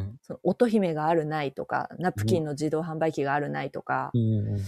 [0.02, 0.18] ん。
[0.22, 4.60] その音姫があるないとか、ナプキンの自動販売機があるないとか、うん。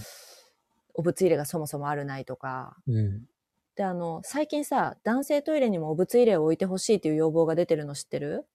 [0.95, 2.76] お物入れがそもそもあるないとか。
[2.86, 3.28] うん。
[3.76, 8.47] で、あの、最近さ、男性トイレにもお物入れを置いてほしいっていう要望が出てるの知ってる？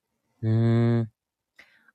[0.42, 1.14] うん。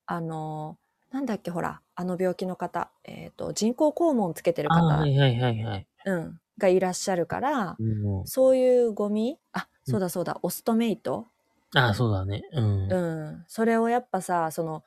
[0.07, 0.79] あの、
[1.11, 5.87] なんだっけ、ほら、あの病気の方、えっ、と、人工肛門つけてるあ方、はいはいはいはい。
[6.07, 8.27] うん、がいらっしゃるから、うん。
[8.27, 9.39] そういうゴミ？
[9.53, 11.27] あ、そうだそうだ、オストメイト？
[11.75, 12.43] あ、そうだね。
[12.53, 12.93] うん。
[12.93, 12.97] う
[13.33, 13.45] ん。
[13.49, 14.85] それをやっぱさ、その、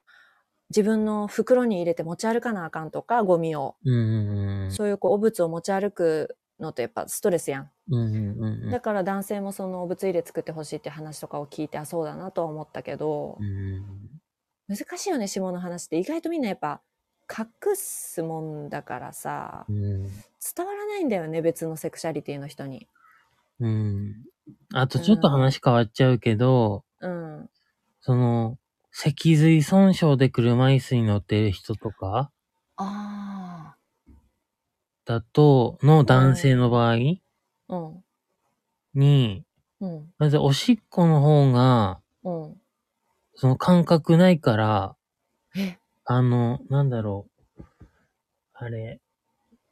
[0.69, 3.75] 自分の袋に入れて持ち歩かなあかんとか、ゴミを。
[3.85, 3.91] う
[4.67, 4.71] ん。
[4.71, 7.71] そういうこう、お物を持ち歩くのってやっぱストレスやん。
[7.89, 14.21] うんうんうんだから男性もその物入れ作ってほしいって話とかを聞いてあそうだなとは思ったけどう、ん。
[14.69, 16.81] 難しいよね下の話って意外とみんなやっぱ
[17.29, 20.23] 隠すもんだからさうん。
[20.55, 22.87] 伝わらないんだよね別のセクシャリティの人に。
[23.59, 24.30] うん。
[24.73, 27.49] あとちょっと話変わっちゃうけど、うん。
[28.01, 28.57] その、
[28.91, 32.31] 脊髄損傷で車椅子に乗ってる人とか
[32.77, 33.75] あ
[35.05, 36.95] だと、の男性の場合あ。
[36.95, 38.03] うん。
[38.93, 39.43] に、
[39.79, 40.13] うん。
[40.17, 42.61] まずおしっこの方が、うん。
[43.35, 44.95] その感覚ないから、
[45.55, 47.27] え、あの、なんだろ
[47.57, 47.63] う。
[48.53, 49.01] あれ、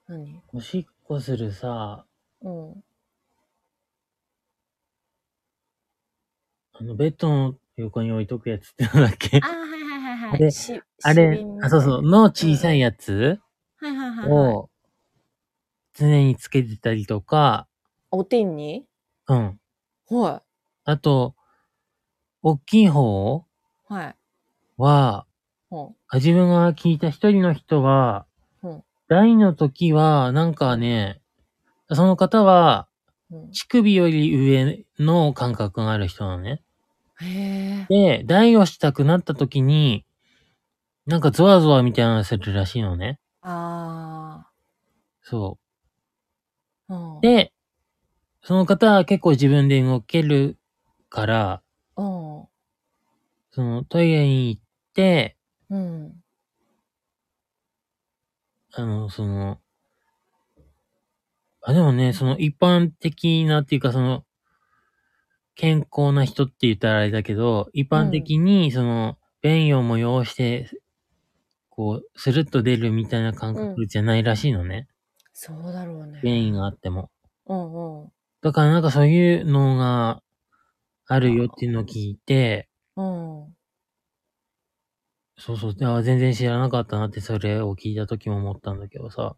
[0.07, 0.41] 何？
[0.53, 2.05] おしっこするさ、
[2.41, 2.83] うん。
[6.79, 10.51] あの、ベッドの横に置いとくやつってなんだっけああ、はいはいはいはあれい。
[10.51, 13.39] しあれしびん、あ、そうそう、の小さいやつ
[13.77, 14.53] はいはいはいはい。
[14.55, 14.69] を
[15.95, 17.67] 常につけてたりとか、
[18.11, 18.85] おてんに？
[19.27, 19.59] うん。
[20.09, 20.43] は
[20.85, 21.35] あと、
[22.41, 23.45] 大きい方
[23.89, 23.93] い。
[23.93, 24.15] はい。
[24.77, 25.25] は、
[26.13, 28.25] 自分が聞いた一人の人は、
[28.63, 31.21] うん大の時は、なんかね、
[31.93, 32.87] その方は、
[33.51, 36.63] 乳首より上の感覚がある人なのね。
[37.21, 37.25] へ
[37.81, 37.89] え。
[37.89, 40.05] で、大をしたくなった時に、
[41.05, 43.19] なんかゾワゾワみたいなのするらしいのね。
[43.41, 44.51] あ
[45.23, 45.59] そ
[46.89, 46.93] あ。
[46.93, 47.21] うんう。。
[47.21, 47.53] で、
[48.43, 50.57] その方は結構自分で動ける
[51.09, 51.63] から、
[51.97, 52.47] うん。
[53.51, 54.61] そのトイレに行っ
[54.93, 55.37] て、
[55.69, 56.23] うん。
[58.73, 59.59] あの、その、
[61.61, 64.25] あ、でもね、その一般的なっていうかその、
[65.59, 70.69] 健康な人って言ったらあれだけど、一般的にその、便意を催して、
[71.69, 74.87] こう、スルッと出るみたいな感覚じゃないらしいのね。
[75.33, 76.21] そうだろうね。
[76.23, 77.11] 便意があっても。
[77.47, 78.09] うんうん。
[78.41, 80.23] だからなんかそういうのが
[81.07, 83.53] あるよっていうのを聞いて、うん。
[85.37, 89.35] そうそう、全然知らなかったなってそれを聞いた時も思ったんだけどさ。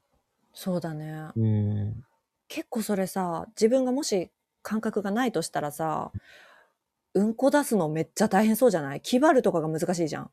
[0.53, 1.29] そうだね。
[1.35, 2.03] うん。
[2.47, 4.29] 結構それさ、自分がもし
[4.63, 6.11] 感覚がないとしたらさ、
[7.13, 9.01] うんこ出すのめっちゃ大変そうじゃない？
[9.01, 10.31] 気張るとかが難しいじゃん。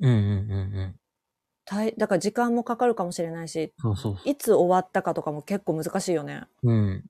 [0.00, 1.00] うんうんうんうん。
[1.64, 6.42] 大だから時間もかかるかもしれないし、そうそうそいつ終わったかとかも結構難しいよね。
[6.62, 6.70] う。
[6.72, 7.04] うん。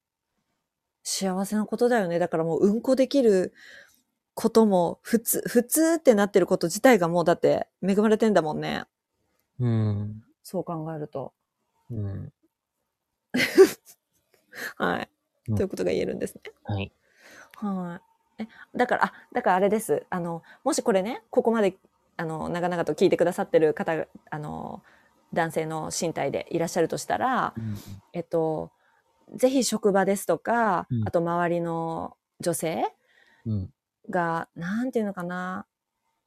[1.05, 2.19] 幸せなことだよね。
[2.19, 3.53] だからもううんこできる
[4.35, 8.85] ことも普通、普通ってなってること自体がもうだって恵まれてんだもんね。
[9.61, 10.23] うん。
[10.43, 11.33] そう考えると。
[11.91, 12.33] うん。
[14.77, 15.09] はい。
[15.49, 16.43] うんということが言えるんですね。
[16.65, 16.93] はい。
[17.57, 18.01] は
[18.39, 18.43] い。
[18.43, 20.07] え、だから、あ、だからあれです。
[20.11, 21.77] あの、もしこれね、ここまで、
[22.17, 24.83] あの、長々と聞いてくださってる方が、あの、
[25.33, 27.75] 男性の身体でいらっしゃるとしたら、うん
[28.13, 28.71] えっと、
[29.35, 32.85] ぜひ職場ですとか、うんあと周りの女性
[33.47, 33.71] うん。
[34.11, 35.67] が、なんていうのかな、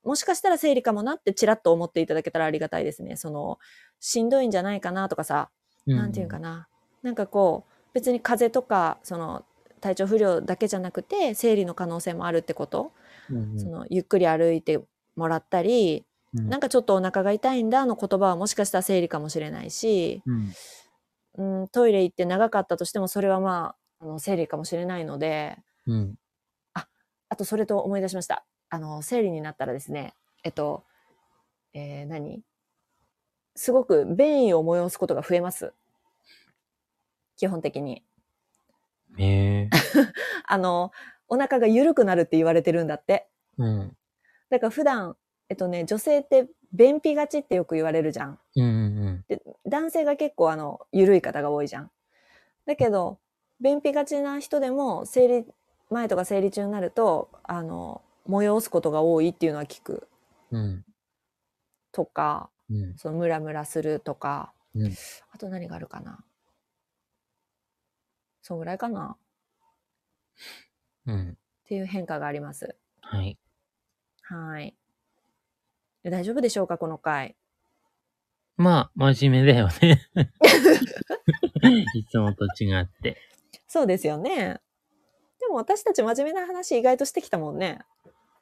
[0.03, 3.15] もしかしたら生理かもなってちらっと思っていただけたらありがたいですね。
[3.17, 3.59] その、
[3.99, 5.49] しんどいんじゃないかなとかさ、
[5.87, 5.97] うん。
[5.97, 6.67] なんていうかな。
[7.03, 9.45] なんかこう、別に風邪とか、その、
[9.79, 12.91] 体調不良だけじゃなくて、生理の可能性もあるってこと、
[13.29, 13.59] うんうん。
[13.59, 14.79] その、ゆっくり歩いて
[15.15, 20.21] もらったり、うん、なんかちょっとお腹が痛いんだの言葉はもしかしたら生理かもしれないし、
[21.37, 21.61] うん。
[21.61, 26.15] うん、トイレ行って長かったとしてもそれはまあ、あの生理かもしれないので、うん。
[26.73, 28.45] あとそれと思い出しました。
[28.69, 30.83] あの、生理になったらですね、えっと、
[31.73, 32.41] えー何？
[33.55, 35.73] すごく便意を催すことが増えます。
[37.41, 38.03] 基本的に。
[39.17, 39.69] へえ。
[40.45, 40.91] あの、
[41.27, 43.27] お腹が緩くなるって言われてるんだって。
[43.57, 43.97] うん。
[44.51, 45.17] だから普段、
[45.49, 48.39] えっとね、女性って便秘がちってよく言われるじゃん。
[48.57, 49.25] うんうん
[49.65, 51.91] 男性が結構あの、緩い方が多いじゃん。
[52.67, 53.17] だけど、
[53.59, 55.45] 便秘がちな人でも、生理
[55.89, 60.07] 前とか生理中になると、あの、催すことが多いっていうのは聞く
[60.51, 60.61] うん。
[60.61, 60.85] うん。
[61.91, 62.95] とか、うん。
[62.97, 64.93] そのムラムラするとか、うん
[65.31, 66.23] あと何があるかな。
[68.41, 69.17] そんぐらいかな
[71.07, 71.29] うん。
[71.31, 71.33] っ
[71.67, 72.75] ていう変化があります。
[73.01, 73.37] はい。
[74.23, 74.75] はい。
[76.03, 77.35] で大丈夫でしょうかこの回。
[78.57, 80.01] まあ、真面目だよね。
[81.95, 83.17] いつもと違って。
[83.67, 84.61] そうですよね。
[85.39, 87.79] でも私たち真面目な話意外としてきたもんね。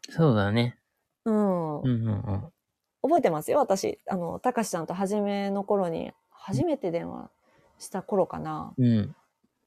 [0.10, 0.78] そうだね。
[1.26, 1.82] うん。
[1.82, 2.54] うんうんうん。
[3.02, 4.00] 覚えてますよ、私。
[4.08, 7.30] あの、たかしちゃんと初めの頃に、初めて電話
[7.78, 8.74] した頃かな。
[8.78, 9.16] うん。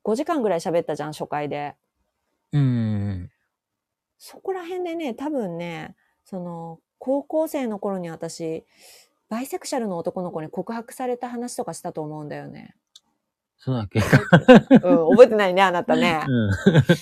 [0.04, 1.74] 5時間ぐらい喋ったじゃん、初回で。
[2.52, 2.64] うんう
[3.14, 3.30] ん
[4.18, 8.64] そこら辺でね、多分ね、その、高校生の頃に私、
[9.28, 12.76] バイセクシャルの男の子に告白された話とかしたと思うんだよね。
[13.58, 14.00] そうだっけ？
[14.00, 16.20] うん、覚えてないね、あなたね。
[16.28, 16.50] うん。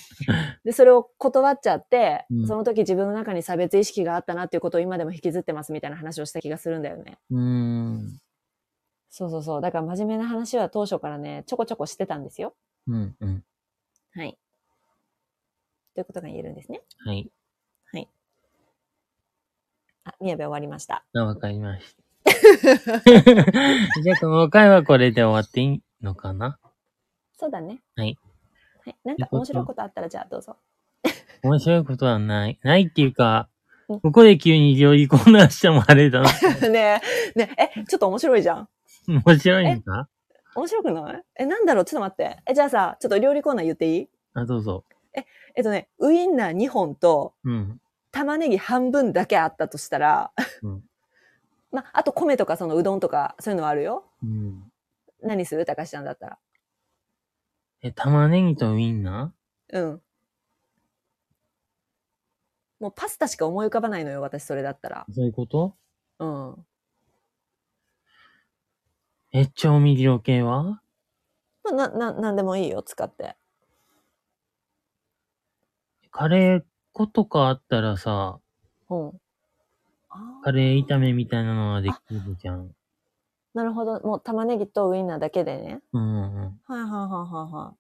[0.65, 7.19] で、それを断っちゃって、うんその時自分の中に差別意識があったなっていうことを今でも引きずってますみたいな話をした気がするんだよね。
[7.31, 8.21] うーん。
[9.11, 9.61] そうそうそう。
[9.61, 12.55] だから真面目な話は当初からね、ちょこちょこしてたんですよ。
[12.87, 13.17] うん。
[13.21, 13.45] うん。
[14.15, 14.39] はい。
[15.95, 16.81] ということが言えるんですね。
[17.05, 17.31] はい。
[17.93, 18.09] はい。
[20.05, 21.05] あ、宮部終わりました。
[21.15, 22.01] あわかりました。
[24.03, 26.59] じゃあ、この回はこれで終わっていいのかな？
[27.37, 27.81] そうだね。
[27.97, 28.19] はい。
[28.85, 28.97] はい。
[29.05, 30.57] なんか面白いことあったらじゃあどうぞ。
[31.43, 32.59] 面白いことはない。
[32.63, 33.49] ないっていうか
[33.89, 36.31] うん、ここで急に料理コーナーしてもあれだな。
[36.71, 37.03] ね
[37.35, 38.69] え、ねえ、え、ちょっと面白いじゃん。
[39.09, 40.09] 面白いんか
[40.57, 41.25] 面白くない？
[41.37, 41.85] え、なんだろう？
[41.85, 42.43] ちょっと待って。
[42.47, 44.09] え、じゃあさ、ちょっと料理コーナー言っていい？
[44.35, 44.85] あ、どうぞ。
[45.13, 47.81] えっとね、ウインナー2本とうん。
[48.13, 50.33] 玉ねぎ半分だけあったとしたら、
[50.63, 50.85] うん
[51.71, 54.05] ま、あと米とかそのうどんとかそういうのはあるよ。
[54.23, 54.73] うん。
[55.23, 55.65] 何する？
[55.65, 56.39] 高橋ちゃんだったら。
[57.83, 59.33] え、玉ねぎとウインナ
[59.73, 60.03] うん。
[62.81, 65.07] もうパスタしか思い浮かばないのよ、私それだったら。
[65.09, 65.77] ーそういうこと？
[66.19, 66.67] うん。
[69.33, 70.83] え、調味料系は？
[71.65, 73.37] まあ、な、な、なんでもいいよ、使って。
[76.13, 76.63] カレー
[76.93, 78.41] 粉とかあったらさ、
[78.89, 79.21] うん。
[80.11, 82.73] あカレー炒めみたいなのはできるじゃん。
[83.55, 84.01] なるほど。
[84.01, 85.81] もう玉ねぎとウインナーだけでね。
[85.93, 86.61] うんうん。
[86.65, 87.77] はいはいはいは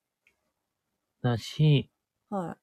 [1.22, 1.90] だし、
[2.30, 2.46] いはい。
[2.46, 2.57] はい。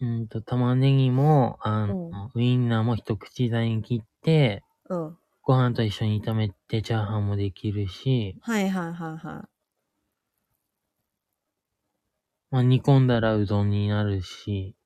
[0.00, 5.18] うんと、玉ねぎも、あの、ウインナーも一口大に切って、うん。
[5.46, 9.48] ご飯と一緒に炒めてチャーハンもできるし、はいはいはいは
[12.50, 14.76] まあ、煮込んだらうどんになるし、い。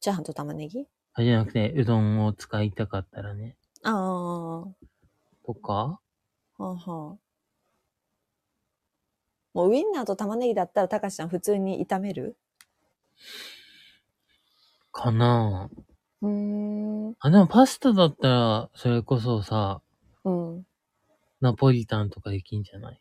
[0.00, 0.86] チャーハンと玉ねぎ？
[1.14, 3.56] あじゃなくて、うどんを使いたかったらね。
[3.84, 4.74] ああ、は
[5.46, 6.00] とか？
[6.58, 7.18] あはあ。
[9.54, 12.36] もうウインナーと玉ねぎだったら、たかしちゃん普通に炒める？
[14.92, 15.70] かな
[16.24, 17.14] うーん。
[17.20, 19.80] あ、でもパスタだったら、それこそさ、
[20.24, 20.66] うん。
[21.40, 22.94] ナポリタンとかできんじゃない？
[22.94, 22.98] うん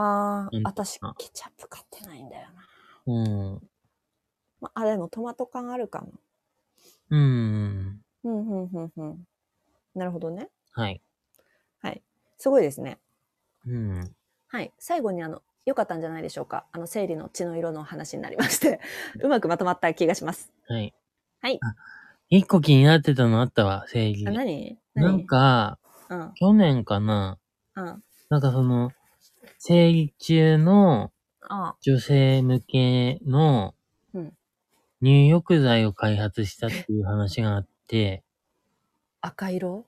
[0.00, 3.12] ああ、私、ケチャップ買ってないんだよな。
[3.14, 3.68] うん。
[4.60, 6.12] まあ、でもトマト缶あるかも。
[7.10, 8.00] うん。
[8.24, 9.24] うん、うん、うん、うん。
[9.94, 10.50] なるほどね。
[10.72, 11.02] はい。
[11.82, 12.02] はい。
[12.38, 12.98] すごいですね。
[13.66, 14.14] うん。
[14.46, 14.72] はい。
[14.78, 16.64] 最後にあの、良かったんじゃないでしょうか。
[16.72, 18.80] あの、生理の血の色の話になりまして、
[19.20, 20.52] うまくまとまった気がします。
[20.68, 20.94] はい。
[21.40, 21.58] はい。
[22.30, 24.30] あ一個気になってたのあったわ、生理あ、。
[24.30, 24.78] 何？
[24.94, 27.38] なん、か、何去年かな
[27.76, 27.86] うん。
[27.86, 28.02] うん。
[28.28, 28.90] なんかその、
[29.58, 31.10] 生理中の
[31.48, 33.74] あ女性向けの
[34.14, 34.32] うん
[35.00, 38.24] 入浴剤を開発したっていう話があって、
[39.22, 39.86] 赤色？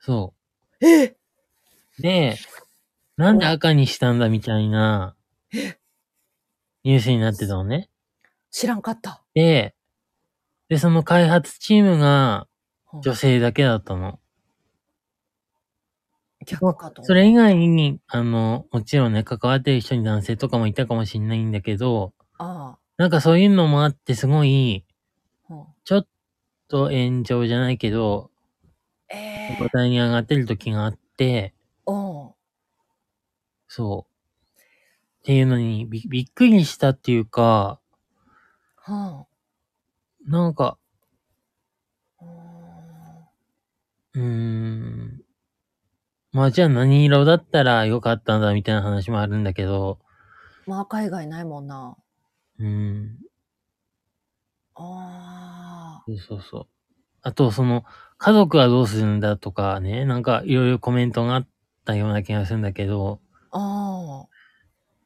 [0.00, 0.34] そ
[0.80, 1.04] え？
[1.06, 2.02] う。
[2.02, 2.36] で、
[3.16, 5.16] なんで赤にしたんだみたいな
[6.84, 7.88] ニュースになってたのね。
[8.50, 9.22] 知らんかった。
[9.34, 9.74] で、
[10.68, 12.46] で、その開発チームが
[12.92, 14.18] うん女性だけだったの。
[16.46, 17.02] 逆かと。
[17.04, 24.84] それ以外に、あの、もちろんね、関わってる人に男性とかもいたかもしれないんだけど、あなんかそういうのもあってすごい、
[25.84, 26.06] ちょっ
[26.68, 28.30] と炎上じゃないけど、
[29.10, 31.54] ええ話題に上がってる時があって、
[31.86, 32.34] うん。
[33.68, 34.18] そう。
[35.20, 37.80] っていうのにびびっくりしたっていうか、
[38.76, 39.27] は
[40.28, 40.76] なんか、
[42.20, 42.24] あ。
[44.14, 45.22] うーん。
[46.32, 49.98] まあじゃあ何色だったらよかったんだみたいな話もあるんだけど、
[50.66, 51.96] まあ、赤以外ないもんな。
[52.58, 53.18] うーん。
[54.74, 56.66] あそうそうそう。
[57.22, 57.84] あと、その、
[58.18, 61.48] 家族はどうするんだとかね、なんかいろいろコメントがあっ
[61.86, 63.20] たような気がするんだけど、
[63.50, 63.58] あ。
[63.58, 64.37] ああ。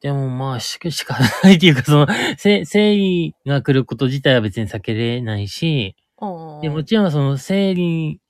[0.03, 6.61] でもまあ、しか、しかないっていうか、その、 せ生理が来ること自体は別に避けれないし、うん。
[6.61, 8.21] でもちろんその生理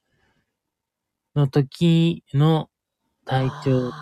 [1.34, 2.68] の時の
[3.24, 3.92] 体調を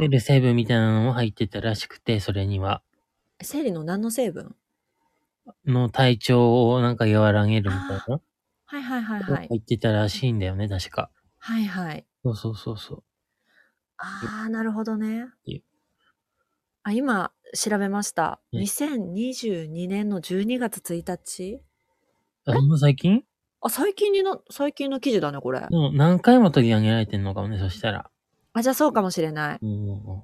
[0.00, 2.82] える成分みたいなのも入ってたらしくて、それには。
[3.40, 4.56] 生理の何の成分？
[5.64, 8.20] の体調をなんか和らげるみたいな。
[8.66, 9.48] はいはいはいはい。
[9.48, 11.10] 入ってたらしいんだよね、確か。
[11.38, 12.04] はいはい。
[12.24, 13.04] そうそうそうそう。
[13.98, 15.62] ああ、なるほどねいえ。
[16.82, 18.40] あ、今、調べました。
[18.52, 21.60] ね2022年の12月1日
[22.46, 23.24] あ、そんな最近？
[23.60, 25.66] あ、最近にの、最近の記事だね、これで。
[25.70, 28.10] も何回も取り上げられてんのかもね、そしたら。
[28.52, 29.58] あ、じゃあそうかもしれない。
[29.60, 30.22] うんうんうん。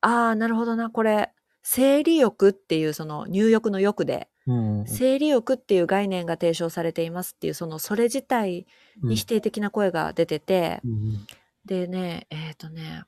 [0.00, 0.90] ああ、なるほどな。
[0.90, 1.32] これ、
[1.62, 8.66] 生理欲っていうその入浴の欲で、うんうん生理欲っていう概念が提唱されていますっていう、そのそれ自体
[9.02, 11.26] うんに否定的な声が出てて、うん
[11.64, 13.02] でね、えっ、とね、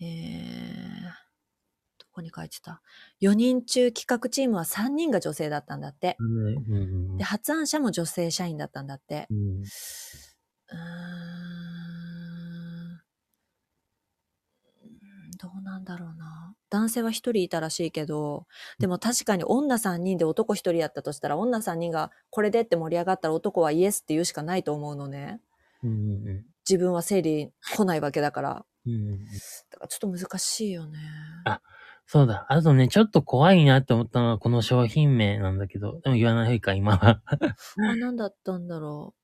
[0.00, 0.79] えー、ど
[2.10, 2.82] こに書いてた
[3.20, 6.16] ?4 人中企画チームは3人が女性だったんだって。
[6.18, 6.60] うんう
[7.14, 9.26] んで、発案者も女性社員だったんだって。
[9.30, 9.38] うん。
[9.38, 11.40] うーん
[15.40, 16.54] どうなんだろうな。
[16.68, 18.46] 男性は一人いたらしいけど、
[18.78, 25.40] でも確かに女3人で男一人やったとしたら、女3人がこれでって盛り上がったら男はイエスって言うしかないと思うのね。
[25.82, 25.92] うんう
[26.30, 28.66] ん自分は生理来ないわけだから。
[28.86, 29.24] うんうん。
[29.70, 30.98] だからちょっと難しいよね。
[31.46, 31.60] あ
[32.12, 32.44] そうだ。
[32.48, 37.22] あとね、ちょっと怖いなって思ったのはこの商品名なんだけど、でも言わないか、今は。
[37.24, 37.36] あ、
[37.76, 39.14] 何だったんだろ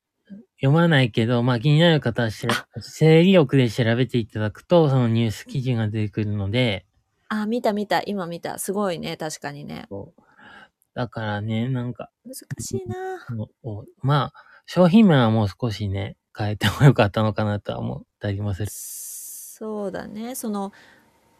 [0.61, 6.87] 読まないけど、まあ気になる方はしら、生理欲で調べていただくと、そのニュース記事が出てくるので、
[7.29, 7.35] う。
[7.35, 8.05] あ、見た見た。
[8.05, 8.61] 今見た。
[8.61, 9.17] すごいね。
[9.17, 9.89] 確かにね。
[10.95, 12.97] だからね、なんか、難しいな。
[14.01, 14.33] まあ、
[14.65, 18.69] 商品名はもう少しね、変えてもよかったのかなとは思ったりもする。
[18.71, 20.37] そうだね。
[20.37, 20.71] その、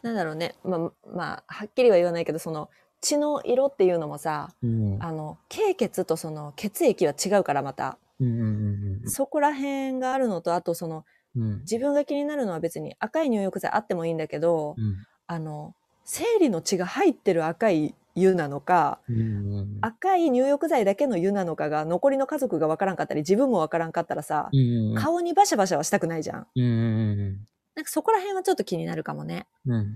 [0.01, 0.55] なんだろうね。
[0.63, 0.79] まあ、
[1.13, 2.69] まあ、はっきりは言わないけど、その、
[3.01, 4.97] 血の色っていうのもさ、うん。
[5.01, 7.97] あの、経血とその血液は違うからまた。
[8.19, 11.41] うんうんうんそこら辺があるのと、あとその、うん。
[11.41, 11.59] うん。
[11.59, 14.95] 自分が気になるのは別に赤い入浴剤あってもいいんだけど、うん
[15.27, 15.75] あの、
[16.05, 24.59] 生理の血が入ってる赤い湯なのか、うんうん赤い入浴剤だけの湯なのかが残りの家族がわからんかったり自分もわからんかったらさ、うん
[24.91, 26.47] うん顔にバシャバシャはしたくないじゃん。
[26.55, 27.47] うんうん
[27.77, 29.45] なんかそこら辺はちょっと気になるかもね。
[29.67, 29.87] うんうん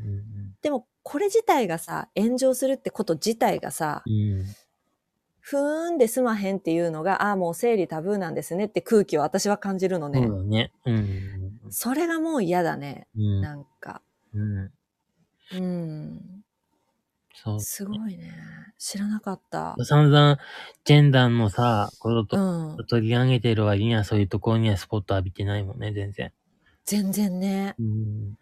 [0.61, 4.45] でもこれ自体がさ、炎上するってこと自体がさ、うん
[5.39, 10.27] ふーんで済まへんっていうのが、ああ、もう生理タブーなんですねって空気を私は感じるのそうね。
[10.27, 10.71] だね。
[10.85, 13.07] うんそれがもう嫌だね。
[13.17, 14.03] うんなんか。
[14.35, 14.71] うん
[15.53, 16.43] うん。
[17.33, 17.59] そう。
[17.59, 18.31] すごいね。
[18.77, 19.75] 知らなかった。
[19.83, 20.37] 散々、
[20.85, 22.83] ジェンダーのさ、ことうんと。
[22.83, 26.31] 取り上げてる割にはそういうところにはスポット浴びてないもんね、全然。
[26.85, 27.75] 全然ね。
[27.79, 28.35] うん。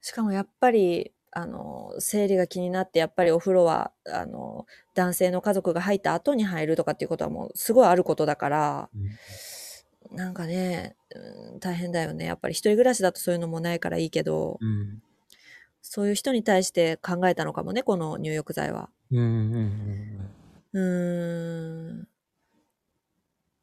[0.00, 8.90] しかもやっぱり、あの、生理が気になって、やっぱりお風呂は、あの、男性の家族が入った後に入るとかっていうことはもうすごいあることだから、
[10.10, 12.24] なんかね、うん大変だよね。
[12.26, 15.02] やっぱり一人暮らしだとそういうのもないからいいけど、うん。
[15.82, 18.90] そういう人に対して考えたのかもね、この入浴剤は。
[19.10, 19.18] うん。
[19.52, 20.30] うん。
[20.72, 22.08] うーん。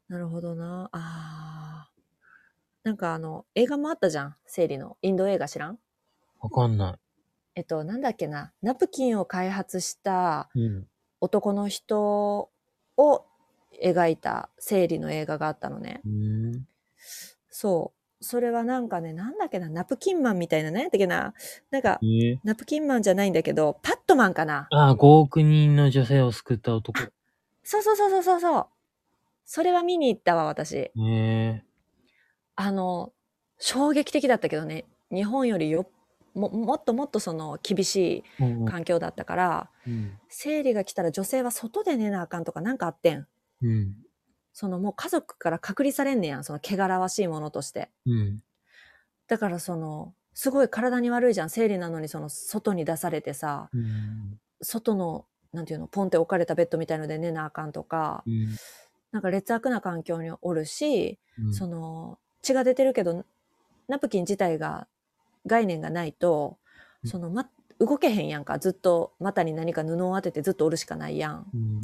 [0.07, 0.89] なるほどな。
[0.91, 1.94] ああ。
[2.85, 4.35] なんかあの、映画もあったじゃん。
[4.45, 4.95] 生理の。
[5.01, 5.79] インド映画知らん？
[6.39, 6.99] わかんな
[7.55, 8.53] えっと、なんだっけな。
[8.61, 10.59] ナプキンを開発したい。
[10.59, 10.87] うん。
[11.19, 12.51] 男の人
[12.95, 13.25] を
[13.83, 16.01] 描いた生理の映画があったのね。
[16.05, 16.67] うん。
[17.49, 18.23] そう。
[18.23, 19.67] それはなんかね、なんだっけな。
[19.67, 21.33] ナプキンマンみたいな、何やったっけな。
[21.71, 24.67] なんか、えー、ナプキンマンじゃないんだけど、パットマンかな。
[24.69, 26.99] ああ、5億人の女性を救った男。
[27.63, 28.67] そうそうそうそうそうそう。
[29.43, 30.75] それは見に行ったわ、私。
[30.75, 31.63] ええ
[32.55, 33.13] あの、
[33.59, 35.89] 衝撃的だったけどね、日本よりよ
[36.33, 40.17] ももっともっとその厳しうんい環境だったから、うん。
[40.27, 43.27] 生理が来たら女性は外で寝なあかんとかなんかあってん。
[43.61, 43.95] うん。
[44.51, 47.89] そのもう家族から隔離されんねやん、その汚らわしいものとして。
[48.05, 48.43] うん。
[49.27, 51.49] だからその、すごい体に悪いじゃん。
[51.49, 54.39] 生理なのにその外に出されてさ、うん。
[54.61, 58.47] 外の、なんていうの、ポンって置かれたベッドみたいので寝なあかんとか、うん。
[59.11, 61.53] なんか劣悪な環境におるし、うん。
[61.53, 63.25] その血が出てるけど
[63.87, 64.87] ナプキン自体が
[65.45, 66.57] 概念がないと
[67.03, 67.47] うんその、ま、
[67.79, 71.81] 動けへんやんかずっと股に何か布を当ててずっとおるしかないやんうん。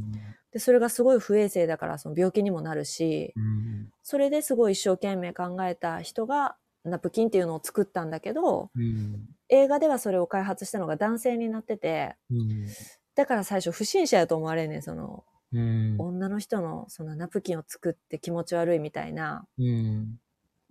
[0.51, 3.89] でそれがすごい不衛生だからその病気にもなるしうん。
[4.01, 9.27] それですごい一生懸命考えた人がナプキンっていうのを作ったんだけどうん。
[9.49, 12.67] 映画ではそれを開発したのが男性になっててうん。
[13.13, 15.97] だから最初不審者やと思われんねんそのうん。
[15.99, 20.17] 女の人のそのナプキンを作って気持ち悪いみたいなうん。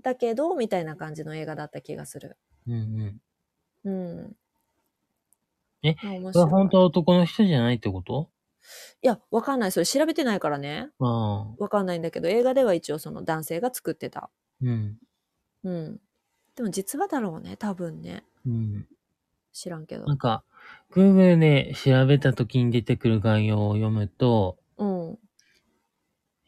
[0.03, 2.37] だけどみたいな感じの映画だった気がする
[2.67, 3.21] うん。
[3.85, 4.37] うん。
[5.83, 8.31] えあ面これは白い本当は男の人じゃないってこと？
[9.03, 9.73] いや、わかんない。
[9.73, 10.91] それ調べてないからね。
[10.99, 14.31] わかんないんだけど、映画では一応その男性が作ってた。
[14.63, 15.01] うん。
[15.65, 16.01] うん。
[16.57, 17.57] でも実話だろうね。
[17.57, 18.25] 多分ね。
[18.47, 18.87] うん。
[19.53, 20.19] 知らんけどなん。
[20.19, 20.45] か、
[20.93, 25.19] Google で調べた時に出てくる概要を読むと、うん。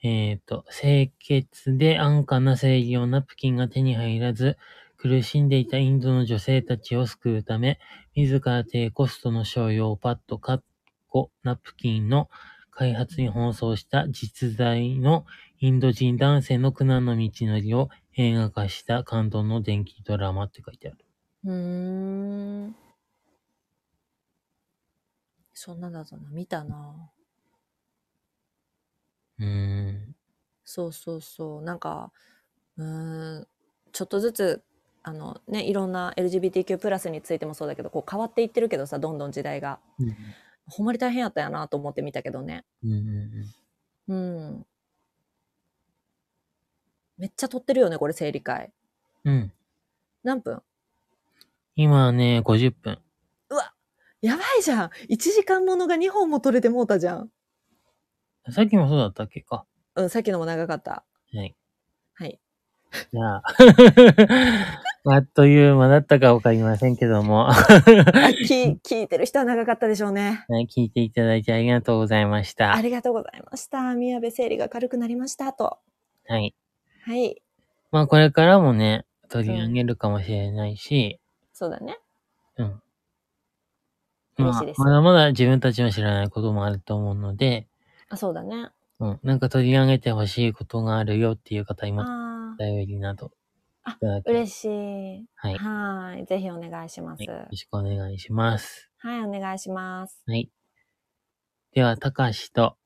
[0.02, 4.58] えっ、と、清潔で安価な生理用ナプキンが手に入らず、
[4.96, 7.78] 苦しんでいたインドの女性たちを救うため、
[8.14, 10.60] 自ら低コストの商用パッド、カッ
[11.08, 12.28] コ、ナプキンの
[12.70, 15.24] 開発に奔走した実在の
[15.60, 21.04] インド人男性の苦難の道のりを映画化した感動の電気ドラマって書いてある。
[21.44, 22.76] うーん。
[25.52, 26.30] そんなだとな。
[26.30, 27.10] 見たな。
[29.38, 29.71] うーん。
[30.72, 31.62] そうそうそう。
[31.62, 32.10] なんか、
[32.78, 33.48] うーん。
[33.92, 34.62] ちょっとずつ
[35.02, 39.80] あのね、いろんな LGBTQ+ プラスについてもそうだけど、こう変わっていってるけどさ、どんどん時代が。
[39.98, 40.16] うん。
[40.66, 42.64] ほんまに大変やったやなと思って見たけどね。
[42.82, 42.92] うん
[44.08, 44.66] うんうん。
[47.18, 48.72] めっちゃ撮ってるよね、これ、生理会。
[49.24, 49.34] うん。
[49.34, 49.52] うん。
[50.22, 50.62] 何分？
[51.76, 52.98] 今はね、50分。
[53.50, 53.74] うわ
[54.22, 57.30] やばいじゃん !1 時間ものが2本も撮れてもうたじゃん。
[58.50, 59.66] さっきもそうだったっけか。
[59.94, 61.04] うん、さっきのも長かった。
[61.34, 61.54] はい。
[62.14, 62.40] はい。
[63.12, 63.42] じゃあ、
[65.14, 67.52] あっという間だったかわかりませんけども、はあ
[68.46, 70.44] 聞聞いてる人は長かったでしょうね。
[70.48, 72.80] い聞いていただいてありがとうございましたあ。
[72.80, 73.94] りがとうございました。
[73.94, 75.78] 宮部生理が軽くなりましたと。
[76.28, 76.54] はい。
[77.04, 77.42] はい。
[77.90, 81.18] まあこれからもね、取り上げるかもしれないし、
[81.52, 81.98] そうだね。
[82.56, 82.82] うん。
[84.36, 87.66] まあまだまだ自分たちの知らないこともあると思うので、
[88.08, 88.70] あ、そうだね。
[89.02, 89.20] うん。
[89.24, 92.10] なんか取り上げてほしいことがあるよっていう方います。
[92.10, 93.32] あお便りなど。
[93.82, 93.96] あ
[94.26, 95.26] 嬉しい。
[95.34, 95.54] はい。
[95.56, 96.26] はーい。
[96.26, 97.20] ぜひお願いします。
[97.20, 98.88] はいよろしくお願いします。
[98.98, 100.22] はい、お願いします。
[100.26, 100.50] はい。
[101.72, 102.76] では、たかしと、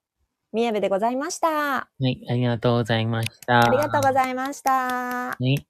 [0.53, 1.49] 宮部でございました。
[1.49, 3.61] はい、ありがとうございました。
[3.61, 4.73] ありがとうごいざいました。
[4.73, 5.67] はい。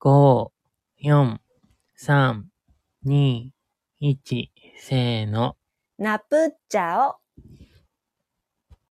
[0.00, 0.50] 5、
[1.02, 1.38] 4、
[1.98, 2.42] 3、
[3.06, 3.50] 2、
[4.02, 5.56] 1、せーの。
[5.98, 7.21] ナプッチャオ。